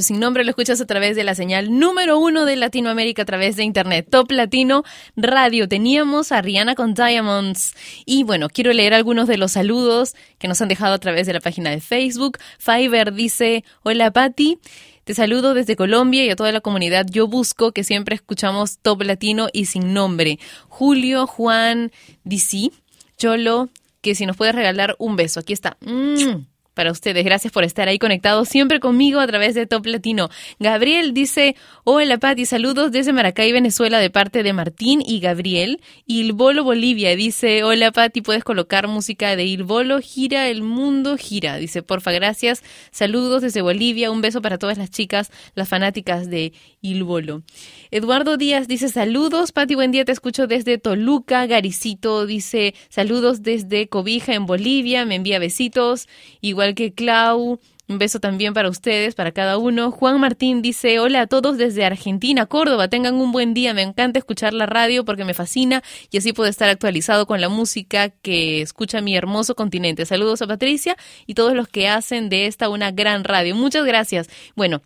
Sin 0.03 0.21
nombre 0.21 0.45
lo 0.45 0.51
escuchas 0.51 0.81
a 0.81 0.87
través 0.87 1.17
de 1.17 1.25
la 1.25 1.35
señal 1.35 1.79
número 1.79 2.19
uno 2.19 2.45
de 2.45 2.57
Latinoamérica 2.57 3.23
a 3.23 3.25
través 3.25 3.57
de 3.57 3.65
Internet, 3.65 4.09
Top 4.11 4.31
Latino 4.31 4.85
Radio. 5.17 5.69
Teníamos 5.69 6.33
a 6.33 6.43
Rihanna 6.43 6.75
con 6.75 6.95
Diamonds. 6.95 7.75
Y 8.05 8.25
bueno, 8.25 8.49
quiero 8.49 8.73
leer 8.73 8.95
algunos 8.95 9.29
de 9.29 9.39
los 9.39 9.53
saludos 9.53 10.15
que 10.39 10.49
nos 10.49 10.61
han 10.61 10.69
dejado 10.69 10.95
a 10.95 10.99
través 10.99 11.27
de 11.27 11.33
la 11.33 11.41
página 11.41 11.71
de 11.71 11.81
Facebook. 11.81 12.39
Fiverr 12.59 13.13
dice, 13.13 13.65
hola 13.83 14.11
Patti. 14.11 14.59
Te 15.05 15.15
saludo 15.15 15.55
desde 15.55 15.77
Colombia 15.77 16.25
y 16.25 16.31
a 16.31 16.37
toda 16.37 16.51
la 16.51 16.61
comunidad 16.61 17.07
Yo 17.09 17.29
Busco, 17.29 17.73
que 17.73 17.85
siempre 17.85 18.17
escuchamos 18.17 18.79
Top 18.79 19.03
Latino 19.03 19.49
y 19.53 19.67
sin 19.67 19.95
nombre. 19.95 20.41
Julio, 20.69 21.27
Juan, 21.27 21.93
DC, 22.25 22.71
Cholo, 23.17 23.69
que 24.01 24.15
si 24.15 24.27
nos 24.27 24.37
puedes 24.37 24.55
regalar 24.55 24.97
un 24.99 25.15
beso. 25.15 25.41
Aquí 25.41 25.53
está. 25.53 25.77
Mm 25.81 26.56
para 26.77 26.93
ustedes. 26.93 27.25
Gracias 27.25 27.53
por 27.53 27.65
estar 27.65 27.89
ahí 27.89 27.99
conectados 27.99 28.49
siempre 28.49 28.81
conmigo 28.81 29.19
a 29.19 29.27
través 29.27 29.55
de 29.55 29.67
Top 29.67 29.87
Latino. 29.87 30.29
Gabriel 30.61 31.15
dice, 31.15 31.57
hola 31.85 32.19
Pati, 32.19 32.45
saludos 32.45 32.93
desde 32.93 33.15
Maracay, 33.15 33.51
Venezuela, 33.51 33.99
de 33.99 34.11
parte 34.11 34.43
de 34.43 34.53
Martín 34.53 35.03
y 35.05 35.19
Gabriel. 35.19 35.81
Il 36.07 36.35
Bolo 36.35 36.65
Bolivia 36.65 37.17
dice, 37.17 37.65
hola 37.65 37.93
Pati, 37.93 38.21
puedes 38.21 38.45
colocar 38.45 38.89
música 38.89 39.37
de 39.37 39.45
Il 39.47 39.65
Bolo, 39.65 40.01
gira 40.01 40.49
el 40.49 40.63
mundo, 40.63 41.17
gira. 41.17 41.57
Dice, 41.57 41.83
porfa, 41.83 42.13
gracias. 42.13 42.63
Saludos 42.91 43.41
desde 43.41 43.63
Bolivia, 43.63 44.11
un 44.11 44.21
beso 44.21 44.43
para 44.43 44.59
todas 44.59 44.77
las 44.77 44.91
chicas, 44.91 45.33
las 45.55 45.71
fanáticas 45.71 46.29
de 46.29 46.53
Il 46.83 47.05
Bolo. 47.05 47.43
Eduardo 47.91 48.37
Díaz 48.37 48.69
dice, 48.69 48.91
saludos, 48.91 49.53
Pati, 49.53 49.75
buen 49.75 49.93
día, 49.93 50.05
te 50.05 50.13
escucho 50.13 50.47
desde 50.47 50.77
Toluca. 50.77 51.47
Garicito 51.47 52.27
dice, 52.27 52.75
saludos 52.91 53.43
desde 53.43 53.89
Cobija 53.89 54.35
en 54.35 54.45
Bolivia, 54.45 55.07
me 55.07 55.15
envía 55.15 55.39
besitos. 55.39 56.07
Igual 56.43 56.66
que 56.75 56.93
Clau, 56.93 57.61
un 57.89 57.99
beso 57.99 58.19
también 58.19 58.53
para 58.53 58.69
ustedes, 58.69 59.15
para 59.15 59.33
cada 59.33 59.59
uno. 59.59 59.91
Juan 59.91 60.21
Martín 60.21 60.63
dice, 60.63 60.99
hola 60.99 61.23
a 61.23 61.27
todos 61.27 61.57
desde 61.57 61.85
Argentina, 61.85 62.47
Córdoba, 62.47 62.89
tengan 62.89 63.15
un 63.15 63.33
buen 63.33 63.55
día, 63.55 63.75
me 63.75 63.83
encanta 63.83 64.19
escuchar 64.19 64.53
la 64.53 64.67
radio 64.67 65.05
porque 65.05 65.25
me 65.25 65.35
fascina 65.35 65.83
y 66.11 66.19
así 66.19 66.33
puedo 66.33 66.49
estar 66.49 66.69
actualizado 66.69 67.27
con 67.27 67.41
la 67.41 67.49
música 67.49 68.11
que 68.11 68.61
escucha 68.61 69.01
mi 69.01 69.17
hermoso 69.17 69.55
continente. 69.55 70.05
Saludos 70.07 70.43
a 70.43 70.47
Patricia 70.47 70.97
y 71.27 71.35
todos 71.35 71.55
los 71.55 71.69
que 71.69 71.89
hacen 71.89 72.29
de 72.29 72.47
esta 72.47 72.69
una 72.69 72.91
gran 72.91 73.25
radio. 73.25 73.55
Muchas 73.55 73.85
gracias. 73.85 74.29
Bueno, 74.57 74.83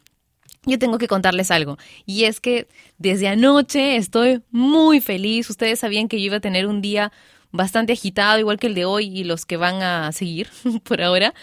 yo 0.66 0.78
tengo 0.78 0.98
que 0.98 1.08
contarles 1.08 1.50
algo. 1.50 1.78
Y 2.04 2.24
es 2.24 2.40
que 2.40 2.68
desde 2.98 3.28
anoche 3.28 3.96
estoy 3.96 4.42
muy 4.50 5.00
feliz. 5.00 5.48
Ustedes 5.48 5.78
sabían 5.78 6.08
que 6.08 6.20
yo 6.20 6.26
iba 6.26 6.36
a 6.36 6.40
tener 6.40 6.66
un 6.66 6.82
día 6.82 7.12
bastante 7.52 7.92
agitado, 7.92 8.38
igual 8.38 8.58
que 8.58 8.68
el 8.68 8.74
de 8.74 8.84
hoy 8.84 9.06
y 9.06 9.24
los 9.24 9.46
que 9.46 9.56
van 9.56 9.82
a 9.82 10.12
seguir 10.12 10.48
por 10.84 11.02
ahora. 11.02 11.34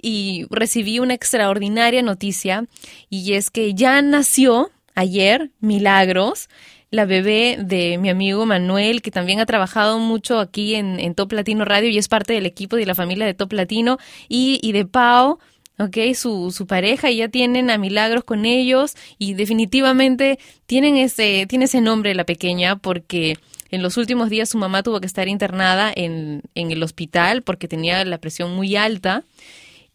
Y 0.00 0.46
recibí 0.50 0.98
una 0.98 1.14
extraordinaria 1.14 2.02
noticia 2.02 2.64
y 3.10 3.34
es 3.34 3.50
que 3.50 3.74
ya 3.74 4.00
nació 4.02 4.70
ayer 4.94 5.50
Milagros, 5.60 6.48
la 6.90 7.04
bebé 7.04 7.58
de 7.60 7.98
mi 7.98 8.08
amigo 8.10 8.46
Manuel, 8.46 9.02
que 9.02 9.10
también 9.10 9.40
ha 9.40 9.46
trabajado 9.46 9.98
mucho 9.98 10.38
aquí 10.38 10.74
en, 10.74 11.00
en 11.00 11.14
Top 11.14 11.32
Latino 11.32 11.64
Radio 11.64 11.90
y 11.90 11.98
es 11.98 12.08
parte 12.08 12.32
del 12.32 12.46
equipo 12.46 12.76
de 12.76 12.86
la 12.86 12.94
familia 12.94 13.26
de 13.26 13.34
Top 13.34 13.52
Latino, 13.52 13.98
y, 14.28 14.60
y 14.62 14.72
de 14.72 14.86
Pau, 14.86 15.38
¿ok? 15.78 15.96
Su, 16.14 16.52
su 16.52 16.66
pareja 16.66 17.10
y 17.10 17.18
ya 17.18 17.28
tienen 17.28 17.70
a 17.70 17.78
Milagros 17.78 18.24
con 18.24 18.44
ellos 18.44 18.94
y 19.18 19.34
definitivamente 19.34 20.38
tienen 20.66 20.96
ese, 20.96 21.46
tiene 21.48 21.66
ese 21.66 21.80
nombre 21.80 22.14
la 22.14 22.24
pequeña 22.24 22.76
porque 22.76 23.36
en 23.76 23.82
los 23.82 23.98
últimos 23.98 24.30
días 24.30 24.48
su 24.48 24.58
mamá 24.58 24.82
tuvo 24.82 25.00
que 25.00 25.06
estar 25.06 25.28
internada 25.28 25.92
en, 25.94 26.42
el 26.54 26.82
hospital 26.82 27.42
porque 27.42 27.68
tenía 27.68 28.04
la 28.04 28.18
presión 28.18 28.54
muy 28.54 28.74
alta 28.74 29.22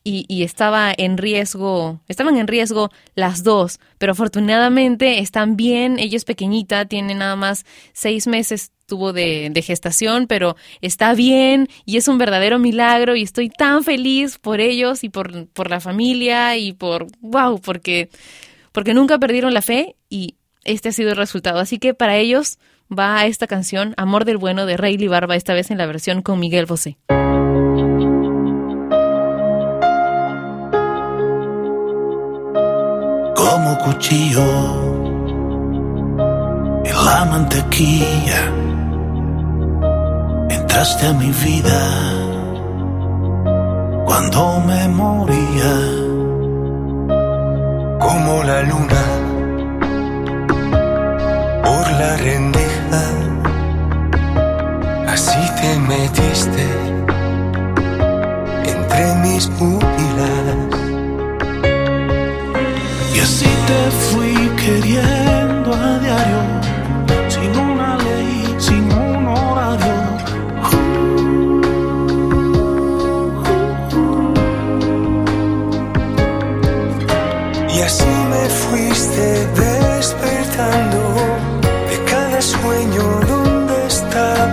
y, 0.04 0.42
estaba 0.42 0.92
en 0.98 1.18
riesgo, 1.18 2.00
estaban 2.08 2.38
en 2.38 2.48
riesgo 2.48 2.90
las 3.14 3.44
dos, 3.44 3.80
pero 4.00 4.14
afortunadamente 4.14 5.20
están 5.20 5.56
bien, 5.56 6.00
ella 6.00 6.18
es 6.18 6.26
pequeñita, 6.26 6.86
tiene 6.86 7.14
nada 7.14 7.36
más 7.36 7.66
seis 7.94 8.26
meses 8.26 8.72
tuvo 8.88 9.14
de, 9.14 9.50
de 9.52 9.62
gestación, 9.62 10.28
pero 10.28 10.56
está 10.82 11.14
bien 11.14 11.68
y 11.86 11.98
es 11.98 12.08
un 12.08 12.18
verdadero 12.18 12.58
milagro 12.60 13.16
y 13.16 13.22
estoy 13.22 13.50
tan 13.50 13.84
feliz 13.84 14.38
por 14.40 14.60
ellos 14.60 15.04
y 15.04 15.10
por, 15.10 15.48
por 15.48 15.70
la 15.70 15.80
familia 15.80 16.58
y 16.58 16.74
por, 16.74 17.08
wow, 17.20 17.60
porque, 17.62 18.10
porque 18.72 18.94
nunca 18.94 19.20
perdieron 19.20 19.54
la 19.54 19.62
fe 19.62 19.96
y 20.10 20.36
este 20.66 20.90
ha 20.90 20.92
sido 20.92 21.12
el 21.12 21.18
resultado. 21.18 21.60
Así 21.60 21.78
que 21.80 21.94
para 21.94 22.18
ellos 22.18 22.58
va 22.98 23.26
esta 23.26 23.48
canción, 23.48 23.94
Amor 23.98 24.26
del 24.26 24.38
Bueno, 24.38 24.66
de 24.66 24.78
Rayleigh 24.78 25.10
Barba, 25.10 25.36
esta 25.36 25.54
vez 25.54 25.72
en 25.72 25.78
la 25.78 25.86
versión 25.86 26.22
con 26.22 26.40
Miguel 26.40 26.66
Bosé. 26.66 26.98
como 33.52 33.78
cuchillo 33.80 34.50
en 36.86 37.06
la 37.06 37.26
mantequilla. 37.26 38.42
Entraste 40.50 41.08
a 41.08 41.14
mi 41.14 41.32
vida 41.32 41.80
cuando 44.06 44.62
me 44.62 44.88
moría. 44.88 45.74
como 48.00 48.44
la 48.44 48.62
luna 48.64 49.04
por 51.64 51.92
la 52.00 52.18
rendija. 52.18 52.71
Así 55.08 55.40
te 55.62 55.80
metiste 55.80 56.66
entre 58.66 59.16
mis 59.24 59.48
pupilas. 59.48 60.58
Y 63.16 63.20
así 63.20 63.50
te 63.68 63.92
fui 64.10 64.36
queriendo 64.64 65.74
a 65.74 66.00
diario, 66.00 66.42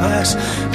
glass. 0.09 0.68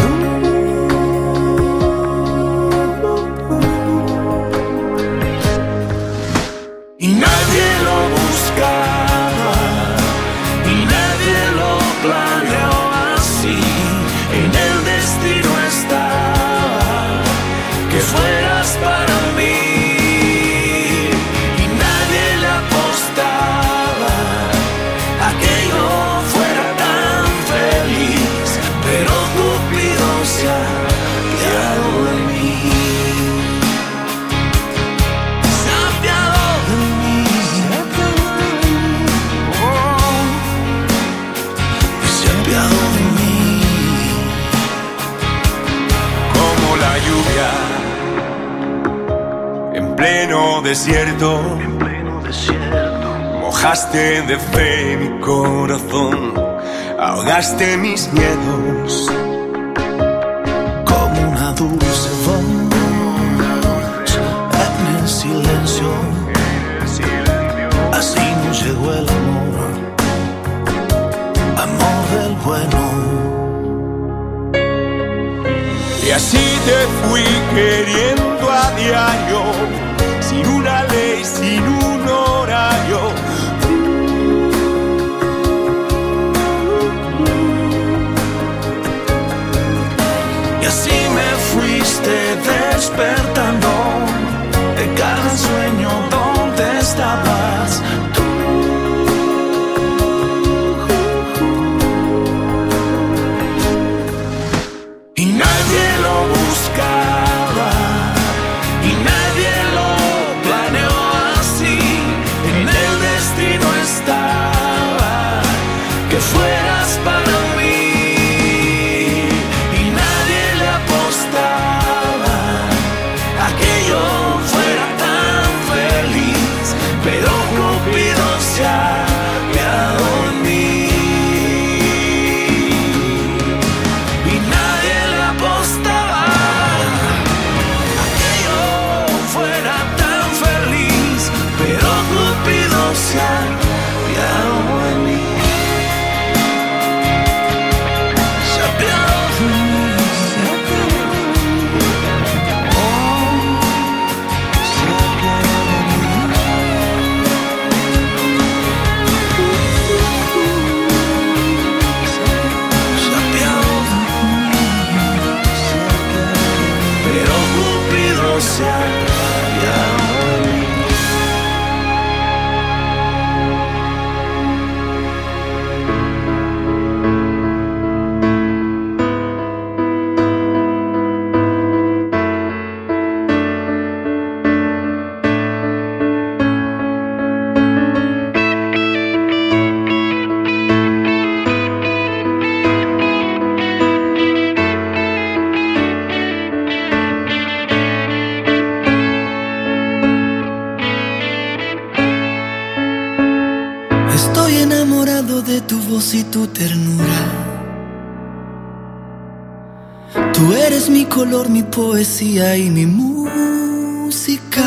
Y 212.04 212.70
mi 212.70 212.86
música. 212.86 214.62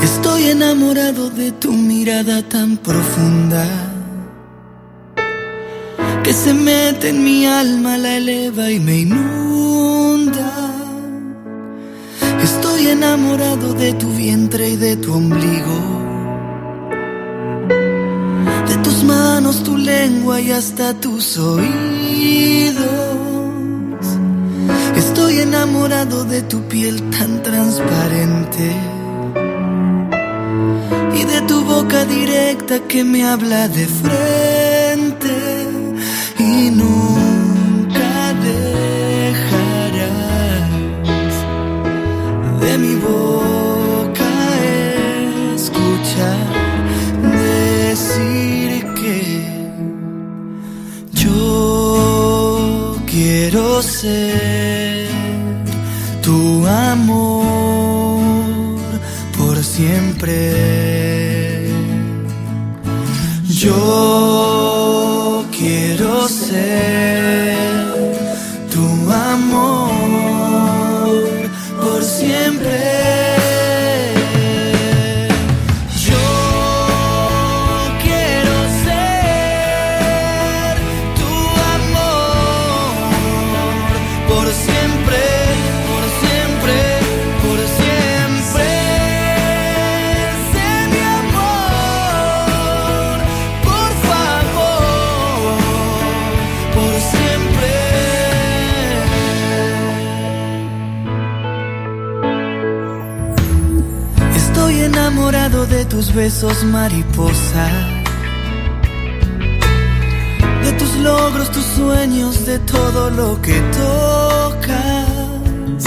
Estoy 0.00 0.50
enamorado 0.50 1.30
de 1.30 1.50
tu 1.50 1.72
mirada 1.72 2.48
tan 2.48 2.76
profunda 2.76 3.66
que 6.22 6.32
se 6.32 6.54
mete 6.54 7.08
en 7.08 7.24
mi 7.24 7.44
alma, 7.44 7.98
la 7.98 8.18
eleva 8.18 8.70
y 8.70 8.78
me 8.78 9.00
inunda. 9.00 10.52
Estoy 12.40 12.86
enamorado 12.86 13.74
de 13.74 13.94
tu 13.94 14.12
vientre 14.12 14.68
y 14.68 14.76
de 14.76 14.96
tu 14.96 15.12
ombligo, 15.12 15.78
de 18.68 18.76
tus 18.84 19.02
manos, 19.02 19.64
tu 19.64 19.76
lengua 19.76 20.40
y 20.40 20.52
hasta 20.52 20.94
tus 20.94 21.36
oídos. 21.36 23.31
Estoy 24.96 25.40
enamorado 25.40 26.24
de 26.24 26.42
tu 26.42 26.62
piel 26.68 27.02
tan 27.10 27.42
transparente. 27.42 28.76
Y 31.14 31.24
de 31.24 31.40
tu 31.42 31.64
boca 31.64 32.04
directa 32.04 32.80
que 32.88 33.04
me 33.04 33.24
habla 33.24 33.68
de 33.68 33.86
frente. 33.86 35.34
Y 36.38 36.70
nunca 36.70 38.34
dejarás 38.50 39.62
de 42.60 42.78
mi 42.78 42.94
boca 42.96 44.30
escuchar 45.54 46.46
decir 47.32 48.84
que 48.94 49.20
yo 51.12 52.96
quiero 53.06 53.82
ser 53.82 54.71
siempre. 60.22 61.66
Yo 63.48 65.44
quiero 65.56 66.28
ser 66.28 67.11
besos, 106.22 106.62
mariposa. 106.62 107.66
De 110.64 110.72
tus 110.78 110.94
logros, 111.08 111.50
tus 111.50 111.64
sueños, 111.64 112.46
de 112.46 112.60
todo 112.60 113.10
lo 113.10 113.42
que 113.42 113.58
tocas. 113.82 115.82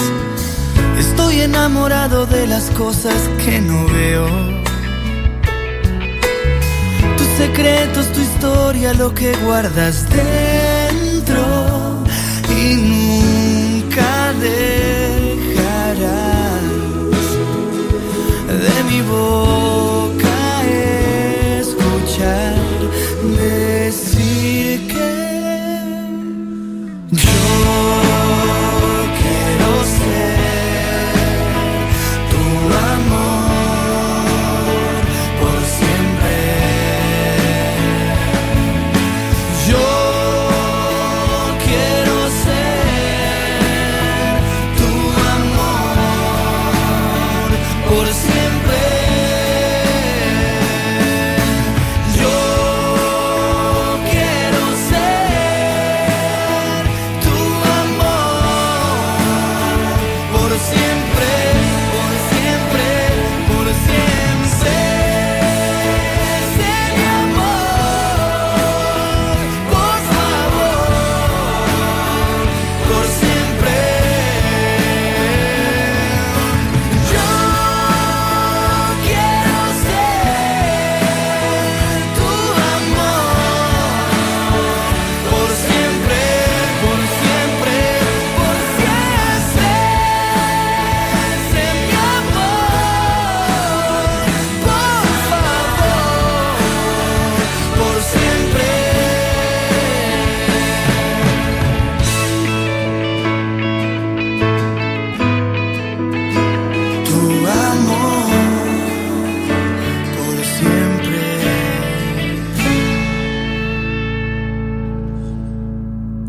Estoy 1.00 1.36
enamorado 1.50 2.26
de 2.26 2.48
las 2.48 2.70
cosas 2.72 3.20
que 3.44 3.62
no 3.62 3.80
veo. 3.98 4.28
Tus 7.18 7.30
secretos, 7.42 8.06
tu 8.14 8.20
historia, 8.20 8.94
lo 8.94 9.14
que 9.14 9.32
guardas 9.46 10.06
dentro. 10.10 11.44
Y 12.62 12.64
nunca 12.90 14.34
dejarás 14.48 16.26
de 18.64 18.76
mi 18.90 19.00
boca 19.14 20.05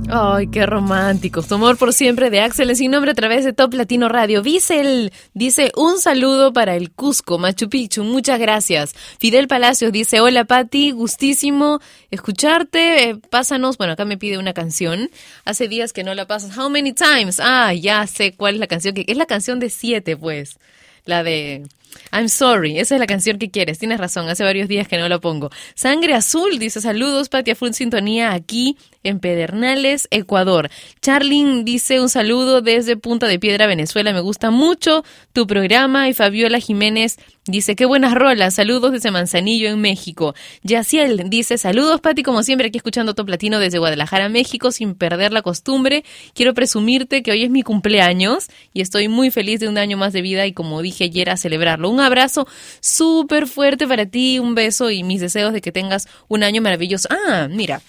Ay, 0.09 0.47
qué 0.47 0.67
romántico. 0.67 1.43
Tu 1.43 1.57
amor 1.57 1.77
por 1.77 1.93
siempre 1.93 2.31
de 2.31 2.41
Axel 2.41 2.71
en 2.71 2.77
sin 2.77 2.93
nombre 2.93 3.11
a 3.11 3.15
través 3.15 3.45
de 3.45 3.53
Top 3.53 3.75
Latino 3.75 4.09
Radio. 4.09 4.41
Visel 4.41 5.13
dice 5.35 5.73
un 5.75 5.99
saludo 5.99 6.53
para 6.53 6.77
el 6.77 6.93
Cusco, 6.93 7.39
Machu 7.39 7.69
Picchu. 7.69 8.05
Muchas 8.05 8.39
gracias. 8.39 8.95
Fidel 9.19 9.49
Palacios 9.49 9.91
dice, 9.91 10.21
hola 10.21 10.45
Patti, 10.45 10.93
gustísimo 10.93 11.81
escucharte. 12.13 13.11
Eh, 13.11 13.17
pásanos, 13.31 13.79
bueno, 13.79 13.95
acá 13.95 14.05
me 14.05 14.17
pide 14.17 14.39
una 14.39 14.53
canción. 14.53 15.11
Hace 15.45 15.67
días 15.67 15.93
que 15.93 16.05
no 16.05 16.15
la 16.15 16.27
pasas. 16.29 16.57
How 16.57 16.71
many 16.71 16.93
times? 16.93 17.41
Ah, 17.41 17.75
ya 17.75 18.07
sé 18.07 18.33
cuál 18.33 18.55
es 18.55 18.61
la 18.61 18.69
canción. 18.69 18.95
que 18.95 19.05
Es 19.09 19.17
la 19.17 19.27
canción 19.27 19.59
de 19.59 19.71
siete, 19.71 20.17
pues. 20.17 20.59
La 21.05 21.25
de 21.25 21.65
I'm 22.13 22.29
sorry, 22.29 22.79
esa 22.79 22.95
es 22.95 23.01
la 23.01 23.07
canción 23.07 23.39
que 23.39 23.51
quieres. 23.51 23.79
Tienes 23.79 23.99
razón, 23.99 24.29
hace 24.29 24.45
varios 24.45 24.69
días 24.69 24.89
que 24.89 24.99
no 24.99 25.09
la 25.09 25.19
pongo. 25.19 25.51
Sangre 25.75 26.15
Azul 26.15 26.59
dice 26.59 26.81
saludos, 26.81 27.29
Patia 27.29 27.55
Full 27.55 27.73
Sintonía 27.73 28.33
aquí 28.33 28.77
en 29.07 29.21
Pedernales, 29.21 30.09
Ecuador. 30.11 30.69
Charlin 31.01 31.65
dice 31.65 32.01
un 32.01 32.09
saludo 32.09 32.61
desde 32.61 32.97
Punta 32.97 33.29
de 33.29 33.39
Piedra, 33.39 33.67
Venezuela. 33.67 34.13
Me 34.13 34.21
gusta 34.21 34.51
mucho 34.51 35.05
tu 35.33 35.47
programa. 35.47 36.09
Y 36.09 36.15
Fabiola 36.15 36.59
Jiménez 36.59 37.19
dice 37.47 37.77
qué 37.77 37.87
buenas 37.87 38.15
rolas. 38.15 38.55
Saludos 38.55 38.93
desde 38.93 39.11
Manzanillo 39.11 39.69
en 39.69 39.81
México. 39.81 40.35
Yaciel 40.63 41.31
dice 41.31 41.59
saludos, 41.59 42.01
Pati, 42.01 42.23
como 42.23 42.43
siempre 42.43 42.69
aquí 42.69 42.79
escuchando 42.79 43.15
Top 43.15 43.29
Latino 43.29 43.61
desde 43.61 43.79
Guadalajara, 43.79 44.29
México, 44.29 44.73
sin 44.73 44.95
perder 44.95 45.33
la 45.33 45.43
costumbre. 45.43 46.05
Quiero 46.35 46.55
presumirte 46.55 47.23
que 47.23 47.31
hoy 47.31 47.45
es 47.45 47.51
mi 47.51 47.63
cumpleaños 47.63 48.49
y 48.73 48.81
estoy 48.81 49.09
muy 49.09 49.31
feliz 49.31 49.61
de 49.61 49.69
un 49.69 49.79
año 49.79 49.97
más 49.97 50.13
de 50.13 50.23
vida 50.23 50.47
y 50.47 50.53
como 50.53 50.83
dije 50.83 51.05
ayer 51.05 51.31
a 51.31 51.37
celebrarlo 51.37 51.86
Un 51.89 52.01
abrazo 52.01 52.47
súper 52.81 53.47
fuerte 53.47 53.87
para 53.87 54.07
ti, 54.07 54.39
un 54.39 54.55
beso 54.55 54.91
y 54.91 55.03
mis 55.03 55.21
deseos 55.21 55.53
de 55.53 55.61
que 55.61 55.73
tengas 55.73 56.09
un 56.29 56.43
año 56.43 56.63
maravilloso. 56.63 57.09
Ah, 57.11 57.49
mira, 57.51 57.83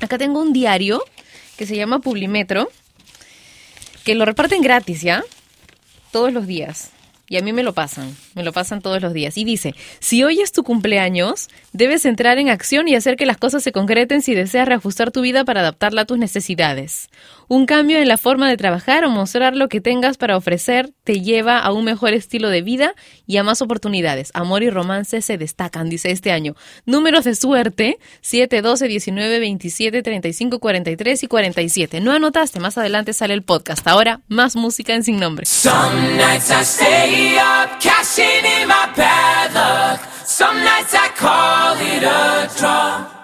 acá 0.00 0.18
tengo 0.18 0.40
un 0.40 0.52
diario 0.52 1.02
que 1.56 1.66
se 1.66 1.76
llama 1.76 2.00
Publimetro, 2.00 2.70
que 4.04 4.14
lo 4.14 4.24
reparten 4.24 4.62
gratis, 4.62 5.02
¿ya? 5.02 5.22
Todos 6.10 6.32
los 6.32 6.46
días. 6.46 6.90
Y 7.30 7.36
a 7.36 7.42
mí 7.42 7.52
me 7.52 7.62
lo 7.62 7.74
pasan, 7.74 8.16
me 8.34 8.42
lo 8.42 8.52
pasan 8.52 8.82
todos 8.82 9.00
los 9.00 9.12
días. 9.12 9.38
Y 9.38 9.44
dice, 9.44 9.76
si 10.00 10.24
hoy 10.24 10.40
es 10.40 10.50
tu 10.50 10.64
cumpleaños, 10.64 11.48
debes 11.72 12.04
entrar 12.04 12.38
en 12.38 12.48
acción 12.48 12.88
y 12.88 12.96
hacer 12.96 13.14
que 13.14 13.24
las 13.24 13.36
cosas 13.36 13.62
se 13.62 13.70
concreten 13.70 14.20
si 14.20 14.34
deseas 14.34 14.66
reajustar 14.66 15.12
tu 15.12 15.20
vida 15.20 15.44
para 15.44 15.60
adaptarla 15.60 16.02
a 16.02 16.04
tus 16.06 16.18
necesidades. 16.18 17.08
Un 17.52 17.66
cambio 17.66 17.98
en 17.98 18.06
la 18.06 18.16
forma 18.16 18.48
de 18.48 18.56
trabajar 18.56 19.04
o 19.04 19.10
mostrar 19.10 19.56
lo 19.56 19.68
que 19.68 19.80
tengas 19.80 20.16
para 20.16 20.36
ofrecer 20.36 20.92
te 21.02 21.20
lleva 21.20 21.58
a 21.58 21.72
un 21.72 21.84
mejor 21.84 22.14
estilo 22.14 22.48
de 22.48 22.62
vida 22.62 22.94
y 23.26 23.38
a 23.38 23.42
más 23.42 23.60
oportunidades. 23.60 24.30
Amor 24.34 24.62
y 24.62 24.70
romance 24.70 25.20
se 25.20 25.36
destacan, 25.36 25.88
dice 25.90 26.12
este 26.12 26.30
año. 26.30 26.54
Números 26.86 27.24
de 27.24 27.34
suerte, 27.34 27.98
7, 28.20 28.62
12, 28.62 28.86
19, 28.86 29.40
27, 29.40 30.00
35, 30.00 30.60
43 30.60 31.22
y 31.24 31.26
47. 31.26 32.00
No 32.00 32.12
anotaste, 32.12 32.60
más 32.60 32.78
adelante 32.78 33.12
sale 33.14 33.34
el 33.34 33.42
podcast. 33.42 33.84
Ahora, 33.88 34.20
más 34.28 34.54
música 34.54 34.94
en 34.94 35.02
Sin 35.02 35.18
Nombre. 35.18 35.44
Some 35.44 36.18
nights 36.18 36.52
I 36.52 36.62
stay 36.62 37.36
up, 37.36 37.80
cashing 37.80 38.46
in 38.62 38.68
my 38.68 38.96
bad. 38.96 39.98
Some 40.24 40.62
nights 40.62 40.94
I 40.94 41.08
call 41.18 41.76
it 41.80 42.04
a 42.04 42.48
draw. 42.56 43.19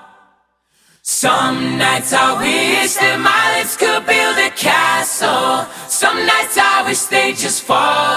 Some 1.27 1.77
nights 1.77 2.13
I 2.13 2.39
wish 2.39 2.95
that 3.03 3.19
my 3.19 3.59
lips 3.59 3.75
could 3.77 4.07
build 4.07 4.39
a 4.39 4.51
castle. 4.55 5.67
Some 5.89 6.25
nights 6.25 6.57
I 6.57 6.85
wish 6.87 7.03
they 7.11 7.33
just 7.33 7.65
fall 7.65 8.16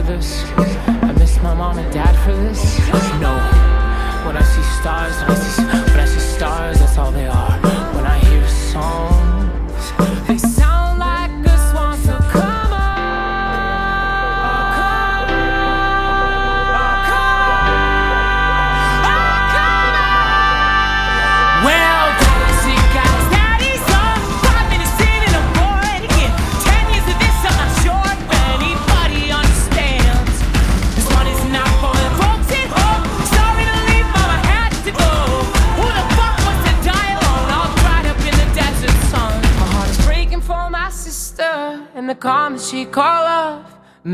for 0.00 0.12
this. 0.12 0.44
I 0.56 1.12
miss 1.18 1.42
my 1.42 1.54
mom 1.54 1.78
and 1.78 1.92
dad 1.92 2.14
for 2.24 2.32
this. 2.32 2.78
No. 3.20 3.34
When 4.26 4.36
I 4.36 4.42
see 4.42 4.62
stars, 4.80 5.14
when 5.22 5.30
I 5.30 5.34
see, 5.34 5.79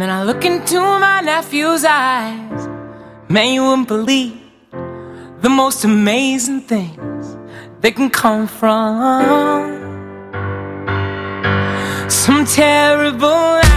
then 0.00 0.10
I 0.10 0.24
look 0.24 0.44
into 0.44 0.78
my 0.78 1.20
nephew's 1.20 1.84
eyes. 1.84 2.68
Man, 3.28 3.54
you 3.54 3.62
wouldn't 3.62 3.88
believe 3.88 4.40
the 5.40 5.48
most 5.48 5.84
amazing 5.84 6.60
things 6.62 7.36
that 7.80 7.94
can 7.94 8.10
come 8.10 8.46
from 8.46 9.66
some 12.08 12.44
terrible 12.44 13.75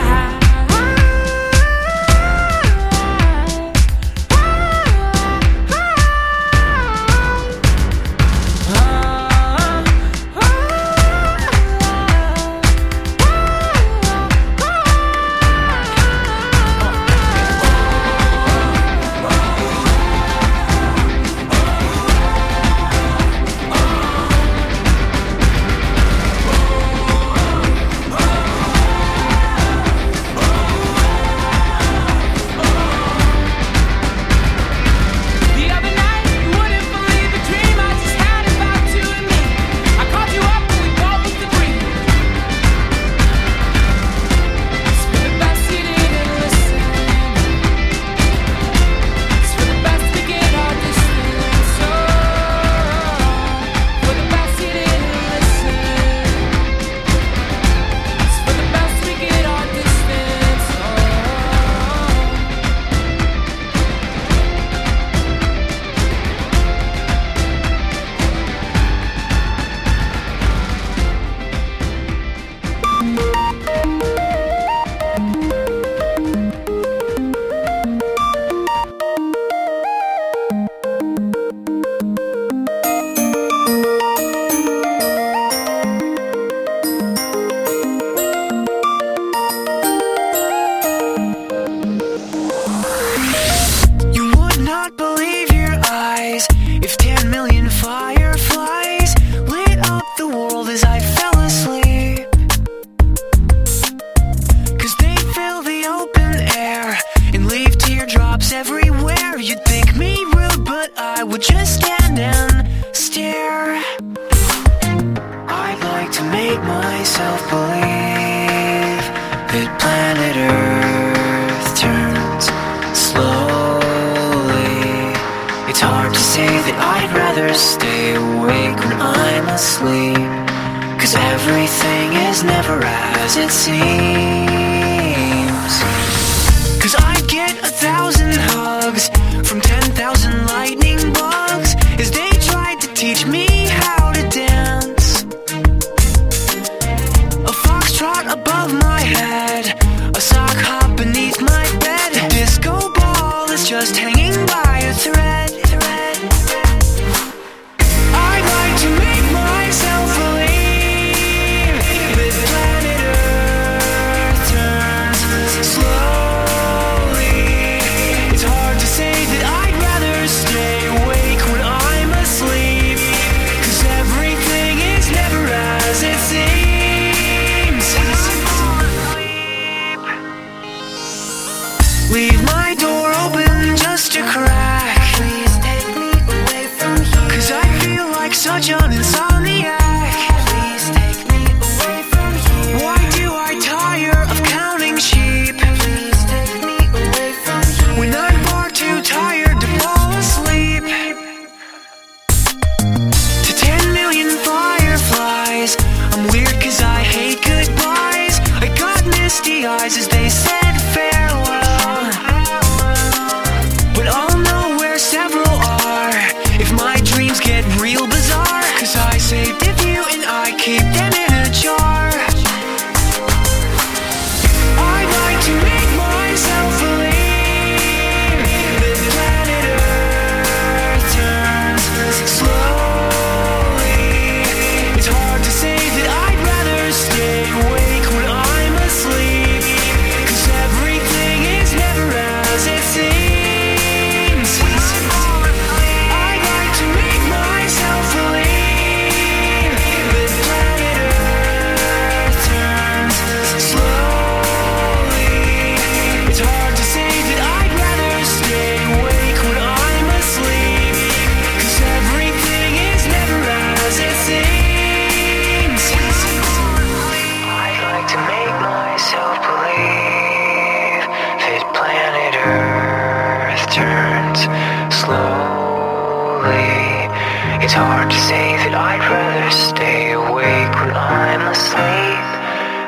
It's 277.70 277.78
hard 277.78 278.09
to 278.09 278.17
say 278.17 278.57
that 278.65 278.74
I'd 278.74 278.97
rather 278.97 279.51
stay 279.53 280.13
awake 280.17 280.74
when 280.82 280.89
I'm 280.89 281.45
asleep. 281.53 282.26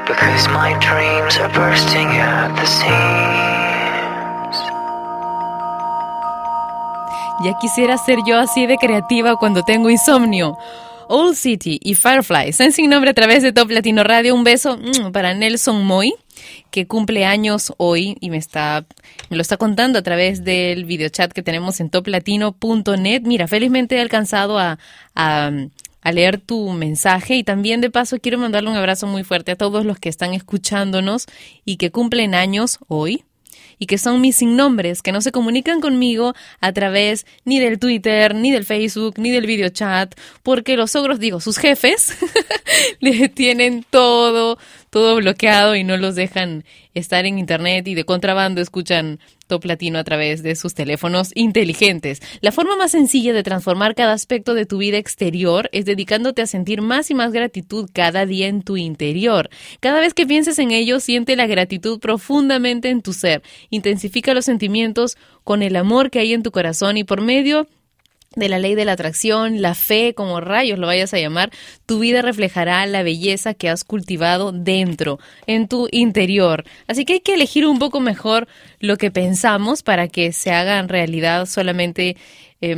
Because 0.10 0.50
my 0.50 0.74
dreams 0.82 1.38
are 1.38 1.54
bursting 1.54 2.10
at 2.18 2.50
the 2.58 2.66
seams. 2.66 4.58
Ya 7.46 7.54
quisiera 7.62 8.00
ser 8.00 8.26
yo 8.26 8.40
así 8.40 8.66
de 8.66 8.78
creativa 8.78 9.36
cuando 9.36 9.62
tengo 9.62 9.92
insomnio. 9.92 10.58
Old 11.10 11.36
City 11.36 11.80
y 11.84 11.94
Firefly, 11.94 12.52
son 12.52 12.72
sin 12.72 12.90
nombre 12.90 13.12
a 13.12 13.14
través 13.14 13.44
de 13.44 13.54
Top 13.54 13.70
Latino 13.70 14.04
Radio. 14.04 14.34
Un 14.34 14.44
beso 14.44 14.78
mm, 14.78 15.12
para 15.12 15.36
Nelson 15.36 15.86
Moy, 15.86 16.12
que 16.70 16.88
cumple 16.88 17.26
años 17.26 17.74
hoy 17.78 18.18
y 18.20 18.30
me 18.30 18.38
está 18.38 18.86
me 19.30 19.38
lo 19.38 19.42
está 19.42 19.58
contando 19.58 20.00
a 20.00 20.02
través 20.02 20.44
del 20.44 20.86
videochat 20.86 21.32
que 21.32 21.44
tenemos 21.44 21.80
en 21.80 21.90
toplatino.net. 21.90 23.22
Mira, 23.24 23.48
felizmente 23.48 23.96
he 23.96 24.02
alcanzado 24.02 24.60
a, 24.60 24.78
a, 25.16 25.52
leer 26.12 26.40
tu 26.40 26.72
mensaje 26.72 27.36
y 27.36 27.44
también 27.44 27.80
de 27.80 27.90
paso 27.90 28.18
quiero 28.20 28.38
mandarle 28.38 28.70
un 28.70 28.76
abrazo 28.76 29.08
muy 29.08 29.24
fuerte 29.24 29.52
a 29.52 29.56
todos 29.56 29.86
los 29.86 30.00
que 30.00 30.10
están 30.10 30.34
escuchándonos 30.34 31.28
y 31.64 31.78
que 31.78 31.92
cumplen 31.92 32.34
años 32.34 32.80
hoy 32.88 33.24
y 33.82 33.88
que 33.88 33.98
son 33.98 34.22
mis 34.22 34.36
sin 34.36 34.56
nombres, 34.56 35.02
que 35.02 35.12
no 35.12 35.22
se 35.22 35.32
comunican 35.32 35.82
conmigo 35.82 36.36
a 36.60 36.72
través 36.72 37.26
ni 37.46 37.60
del 37.60 37.80
Twitter, 37.80 38.36
ni 38.36 38.52
del 38.52 38.64
Facebook, 38.64 39.16
ni 39.18 39.32
del 39.32 39.48
videochat, 39.48 40.14
porque 40.44 40.78
los 40.78 40.96
ogros, 40.96 41.20
digo, 41.20 41.40
sus 41.40 41.58
jefes, 41.58 42.16
le 43.00 43.28
tienen 43.28 43.84
todo, 43.90 44.60
todo 44.92 45.16
bloqueado 45.16 45.76
y 45.76 45.84
no 45.84 45.98
los 45.98 46.16
dejan 46.16 46.66
estar 46.94 47.26
en 47.26 47.40
internet 47.40 47.88
y 47.88 47.96
de 47.96 48.04
contrabando 48.04 48.60
escuchan 48.62 49.20
Top 49.48 49.64
Latino 49.66 49.98
a 50.00 50.04
través 50.04 50.44
de 50.44 50.56
sus 50.56 50.74
teléfonos 50.74 51.32
inteligentes. 51.34 52.22
La 52.42 52.52
forma 52.52 52.76
más 52.76 52.92
sencilla 52.92 53.34
de 53.34 53.42
transformar 53.42 53.96
cada 53.96 54.12
aspecto 54.12 54.54
de 54.54 54.66
tu 54.66 54.78
vida 54.78 54.98
exterior 54.98 55.70
es 55.72 55.86
dedicándote 55.86 56.42
a 56.42 56.48
sentir 56.48 56.82
más 56.82 57.10
y 57.10 57.16
más 57.16 57.32
gratitud 57.32 57.90
cada 57.92 58.26
día 58.26 58.48
en 58.48 58.64
tu 58.64 58.76
interior. 58.76 59.50
Cada 59.80 60.02
vez 60.02 60.14
que 60.14 60.28
pienses 60.28 60.60
en 60.60 60.72
ello, 60.72 61.00
siente 61.00 61.38
la 61.38 61.48
gratitud 61.48 62.00
profundamente 62.00 62.90
en 62.90 63.02
tu 63.02 63.14
ser. 63.14 63.42
Intensifica 63.70 64.34
los 64.34 64.46
sentimientos 64.46 65.18
con 65.46 65.64
el 65.64 65.78
amor 65.78 66.12
que 66.12 66.20
hay 66.20 66.34
en 66.34 66.44
tu 66.44 66.52
corazón 66.52 66.98
y 66.98 67.06
por 67.06 67.22
medio 67.22 67.68
la 68.36 68.60
ley 68.60 68.76
de 68.76 68.86
la 68.86 68.94
atracción, 68.94 69.62
la 69.62 69.76
fe, 69.76 70.14
como 70.14 70.40
rayos 70.40 70.80
lo 70.80 70.88
vayas 70.88 71.14
a 71.14 71.20
llamar, 71.20 71.52
tu 71.86 72.00
vida 72.00 72.22
reflejará 72.22 72.86
la 72.86 73.04
belleza 73.04 73.54
que 73.54 73.70
has 73.70 73.84
cultivado 73.84 74.54
dentro, 74.54 75.20
en 75.48 75.68
tu 75.68 75.90
interior. 75.92 76.64
Así 76.88 77.04
que 77.04 77.14
hay 77.14 77.20
que 77.20 77.34
elegir 77.34 77.66
un 77.66 77.78
poco 77.78 78.00
mejor 78.00 78.48
lo 78.80 78.96
que 78.96 79.12
pensamos 79.12 79.84
para 79.84 80.08
que 80.08 80.32
se 80.32 80.52
haga 80.52 80.80
en 80.80 80.88
realidad 80.88 81.46
solamente 81.46 82.16
eh, 82.62 82.76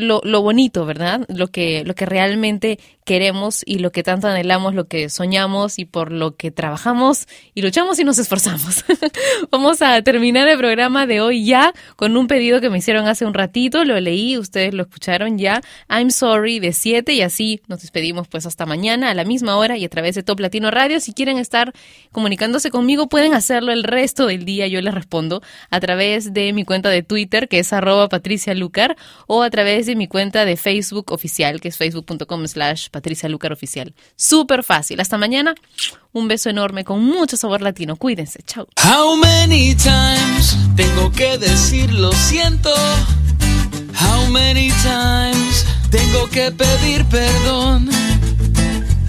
lo, 0.00 0.22
lo, 0.24 0.40
bonito, 0.40 0.86
¿verdad? 0.86 1.26
Lo 1.28 1.48
que, 1.48 1.84
lo 1.84 1.94
que 1.94 2.06
realmente 2.06 2.78
queremos 3.04 3.62
y 3.66 3.78
lo 3.78 3.90
que 3.92 4.02
tanto 4.02 4.28
anhelamos, 4.28 4.74
lo 4.74 4.86
que 4.86 5.10
soñamos 5.10 5.78
y 5.78 5.84
por 5.84 6.12
lo 6.12 6.36
que 6.36 6.50
trabajamos 6.50 7.26
y 7.54 7.62
luchamos 7.62 7.98
y 7.98 8.04
nos 8.04 8.18
esforzamos. 8.18 8.84
Vamos 9.50 9.82
a 9.82 10.00
terminar 10.02 10.48
el 10.48 10.56
programa 10.56 11.06
de 11.06 11.20
hoy 11.20 11.44
ya 11.44 11.74
con 11.96 12.16
un 12.16 12.26
pedido 12.26 12.60
que 12.60 12.70
me 12.70 12.78
hicieron 12.78 13.06
hace 13.06 13.26
un 13.26 13.34
ratito, 13.34 13.84
lo 13.84 14.00
leí, 14.00 14.38
ustedes 14.38 14.72
lo 14.72 14.84
escucharon 14.84 15.36
ya, 15.36 15.60
I'm 15.90 16.10
Sorry 16.10 16.58
de 16.60 16.72
7 16.72 17.12
y 17.12 17.22
así 17.22 17.60
nos 17.68 17.82
despedimos 17.82 18.28
pues 18.28 18.46
hasta 18.46 18.66
mañana 18.66 19.10
a 19.10 19.14
la 19.14 19.24
misma 19.24 19.56
hora 19.56 19.76
y 19.76 19.84
a 19.84 19.88
través 19.88 20.14
de 20.14 20.22
Top 20.22 20.40
Latino 20.40 20.70
Radio. 20.70 21.00
Si 21.00 21.12
quieren 21.12 21.38
estar 21.38 21.72
comunicándose 22.12 22.70
conmigo 22.70 23.08
pueden 23.08 23.34
hacerlo 23.34 23.72
el 23.72 23.82
resto 23.82 24.26
del 24.26 24.44
día, 24.44 24.68
yo 24.68 24.80
les 24.80 24.94
respondo 24.94 25.42
a 25.70 25.80
través 25.80 26.32
de 26.32 26.52
mi 26.52 26.64
cuenta 26.64 26.88
de 26.88 27.02
Twitter 27.02 27.48
que 27.48 27.58
es 27.58 27.72
arroba 27.72 28.08
Patricia 28.08 28.54
Lucar 28.54 28.96
o 29.26 29.42
a 29.42 29.50
través 29.50 29.86
de 29.86 29.96
mi 29.96 30.08
cuenta 30.08 30.44
de 30.44 30.56
Facebook 30.56 31.12
oficial 31.12 31.60
que 31.60 31.68
es 31.68 31.76
facebook.com 31.76 32.46
slash 32.46 32.88
Patricia 32.90 33.28
Lucar 33.28 33.52
Oficial. 33.52 33.94
Súper 34.16 34.62
fácil. 34.62 35.00
Hasta 35.00 35.18
mañana. 35.18 35.54
Un 36.12 36.28
beso 36.28 36.50
enorme 36.50 36.84
con 36.84 37.02
mucho 37.04 37.36
sabor 37.36 37.62
latino. 37.62 37.96
Cuídense. 37.96 38.42
Chao. 38.44 38.68
How 38.82 39.16
many 39.16 39.74
times 39.74 40.56
tengo 40.76 41.10
que 41.12 41.38
decir 41.38 41.92
lo 41.92 42.12
siento? 42.12 42.70
How 43.94 44.26
many 44.30 44.70
times 44.82 45.64
tengo 45.90 46.28
que 46.30 46.50
pedir 46.50 47.04
perdón? 47.06 47.88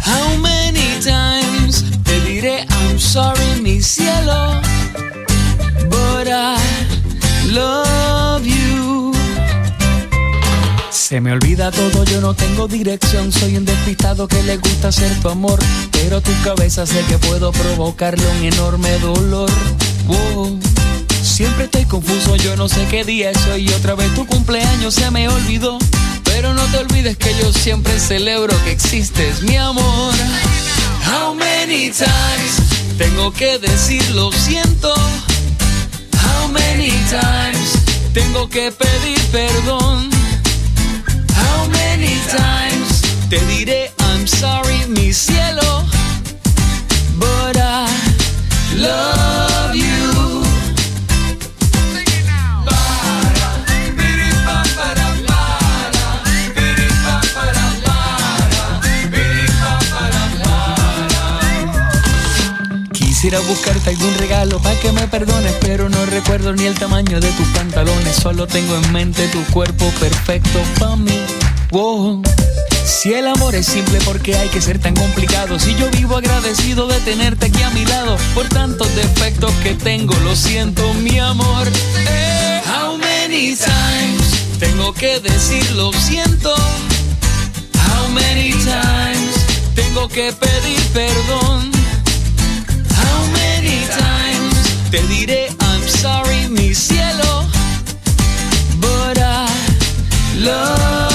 How 0.06 0.38
many 0.38 1.00
times 1.02 1.84
pedir 2.04 2.41
diré 2.41 2.66
I'm 2.70 3.00
sorry, 3.00 3.62
mi 3.62 3.82
cielo, 3.82 4.62
but 5.89 6.28
I 6.28 6.58
love. 7.52 8.22
Se 11.04 11.20
me 11.20 11.34
olvida 11.34 11.70
todo, 11.70 12.06
yo 12.06 12.22
no 12.22 12.34
tengo 12.34 12.70
dirección. 12.70 13.30
Soy 13.34 13.58
un 13.58 13.66
despistado 13.66 14.26
que 14.26 14.41
le 14.43 14.56
gusta 14.56 14.89
ser 14.89 15.14
tu 15.20 15.28
amor. 15.28 15.60
Pero 15.91 16.22
tu 16.22 16.32
cabeza 16.45 16.86
sé 16.86 17.04
que 17.10 17.18
puedo 17.18 17.51
provocarle 17.51 18.26
un 18.26 18.45
enorme 18.45 18.89
dolor. 18.99 19.51
Wow. 20.08 20.58
Siempre 21.22 21.66
estoy 21.66 21.84
confuso, 21.84 22.38
yo 22.38 22.56
no 22.56 22.70
sé 22.70 22.88
qué 22.89 23.04
día 23.04 23.32
es 23.32 23.47
hoy. 23.47 23.68
Otra 23.74 23.95
vez 23.95 24.16
tu 24.16 24.26
cumpleaños 24.26 24.93
se 24.93 25.12
me 25.12 25.28
olvidó. 25.28 25.78
Pero 26.24 26.54
no 26.54 26.64
te 26.68 26.78
olvides 26.78 27.18
que 27.18 27.36
yo 27.38 27.51
siempre 27.51 27.99
celebro 27.99 28.56
que 28.64 28.72
existes, 28.72 29.41
mi 29.41 29.58
amor. 29.58 30.14
How 31.06 31.36
many 31.36 31.91
times 31.91 32.97
tengo 32.97 33.34
que 33.34 33.60
decir 33.60 34.10
lo 34.12 34.32
siento? 34.32 34.93
How 36.14 36.47
many 36.47 36.91
times 37.10 37.74
tengo 38.14 38.47
que 38.47 38.72
pedir 38.72 39.20
perdón? 39.34 40.12
Te 43.29 43.39
diré 43.45 43.91
I'm 43.99 44.27
sorry, 44.27 44.86
mi 44.88 45.13
cielo? 45.13 45.86
But 47.17 47.57
I 47.57 47.88
love 48.77 49.75
you. 49.75 50.43
Quisiera 62.93 63.39
buscarte 63.39 63.91
algún 63.91 64.13
regalo 64.17 64.59
para 64.59 64.79
que 64.79 64.91
me 64.91 65.07
perdones, 65.07 65.53
pero 65.61 65.88
no 65.89 66.05
recuerdo 66.07 66.53
ni 66.53 66.65
el 66.65 66.77
tamaño 66.77 67.19
de 67.19 67.31
tus 67.31 67.47
pantalones. 67.49 68.15
Solo 68.15 68.47
tengo 68.47 68.75
en 68.75 68.91
mente 68.91 69.27
tu 69.29 69.43
cuerpo 69.45 69.86
perfecto 69.99 70.59
para 70.79 70.95
mí. 70.97 71.43
Si 72.86 73.13
el 73.15 73.26
amor 73.26 73.55
es 73.55 73.65
simple, 73.65 73.97
porque 74.05 74.36
hay 74.36 74.47
que 74.49 74.61
ser 74.61 74.78
tan 74.78 74.93
complicado? 74.93 75.57
Si 75.57 75.74
yo 75.74 75.89
vivo 75.89 76.17
agradecido 76.17 76.86
de 76.86 76.99
tenerte 76.99 77.47
aquí 77.47 77.63
a 77.63 77.71
mi 77.71 77.84
lado, 77.84 78.15
por 78.36 78.47
tantos 78.47 78.95
defectos 78.95 79.51
que 79.63 79.74
tengo, 79.74 80.13
lo 80.24 80.36
siento, 80.36 80.93
mi 80.93 81.17
amor. 81.17 81.67
Eh, 82.07 82.61
how 82.67 82.95
many 82.95 83.55
times 83.55 84.59
tengo 84.59 84.93
que 84.93 85.19
decir 85.19 85.67
lo 85.71 85.91
siento? 85.93 86.53
How 86.53 88.07
many 88.09 88.51
times 88.51 89.34
tengo 89.74 90.07
que 90.07 90.32
pedir 90.32 90.80
perdón? 90.93 91.71
How 93.01 93.26
many 93.32 93.82
times 93.88 94.91
te 94.91 95.01
diré 95.07 95.47
I'm 95.47 95.89
sorry, 95.89 96.49
mi 96.49 96.76
cielo? 96.76 97.47
But 98.80 99.17
I 99.17 99.47
love 100.38 101.12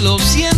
lo 0.00 0.18
siento? 0.18 0.57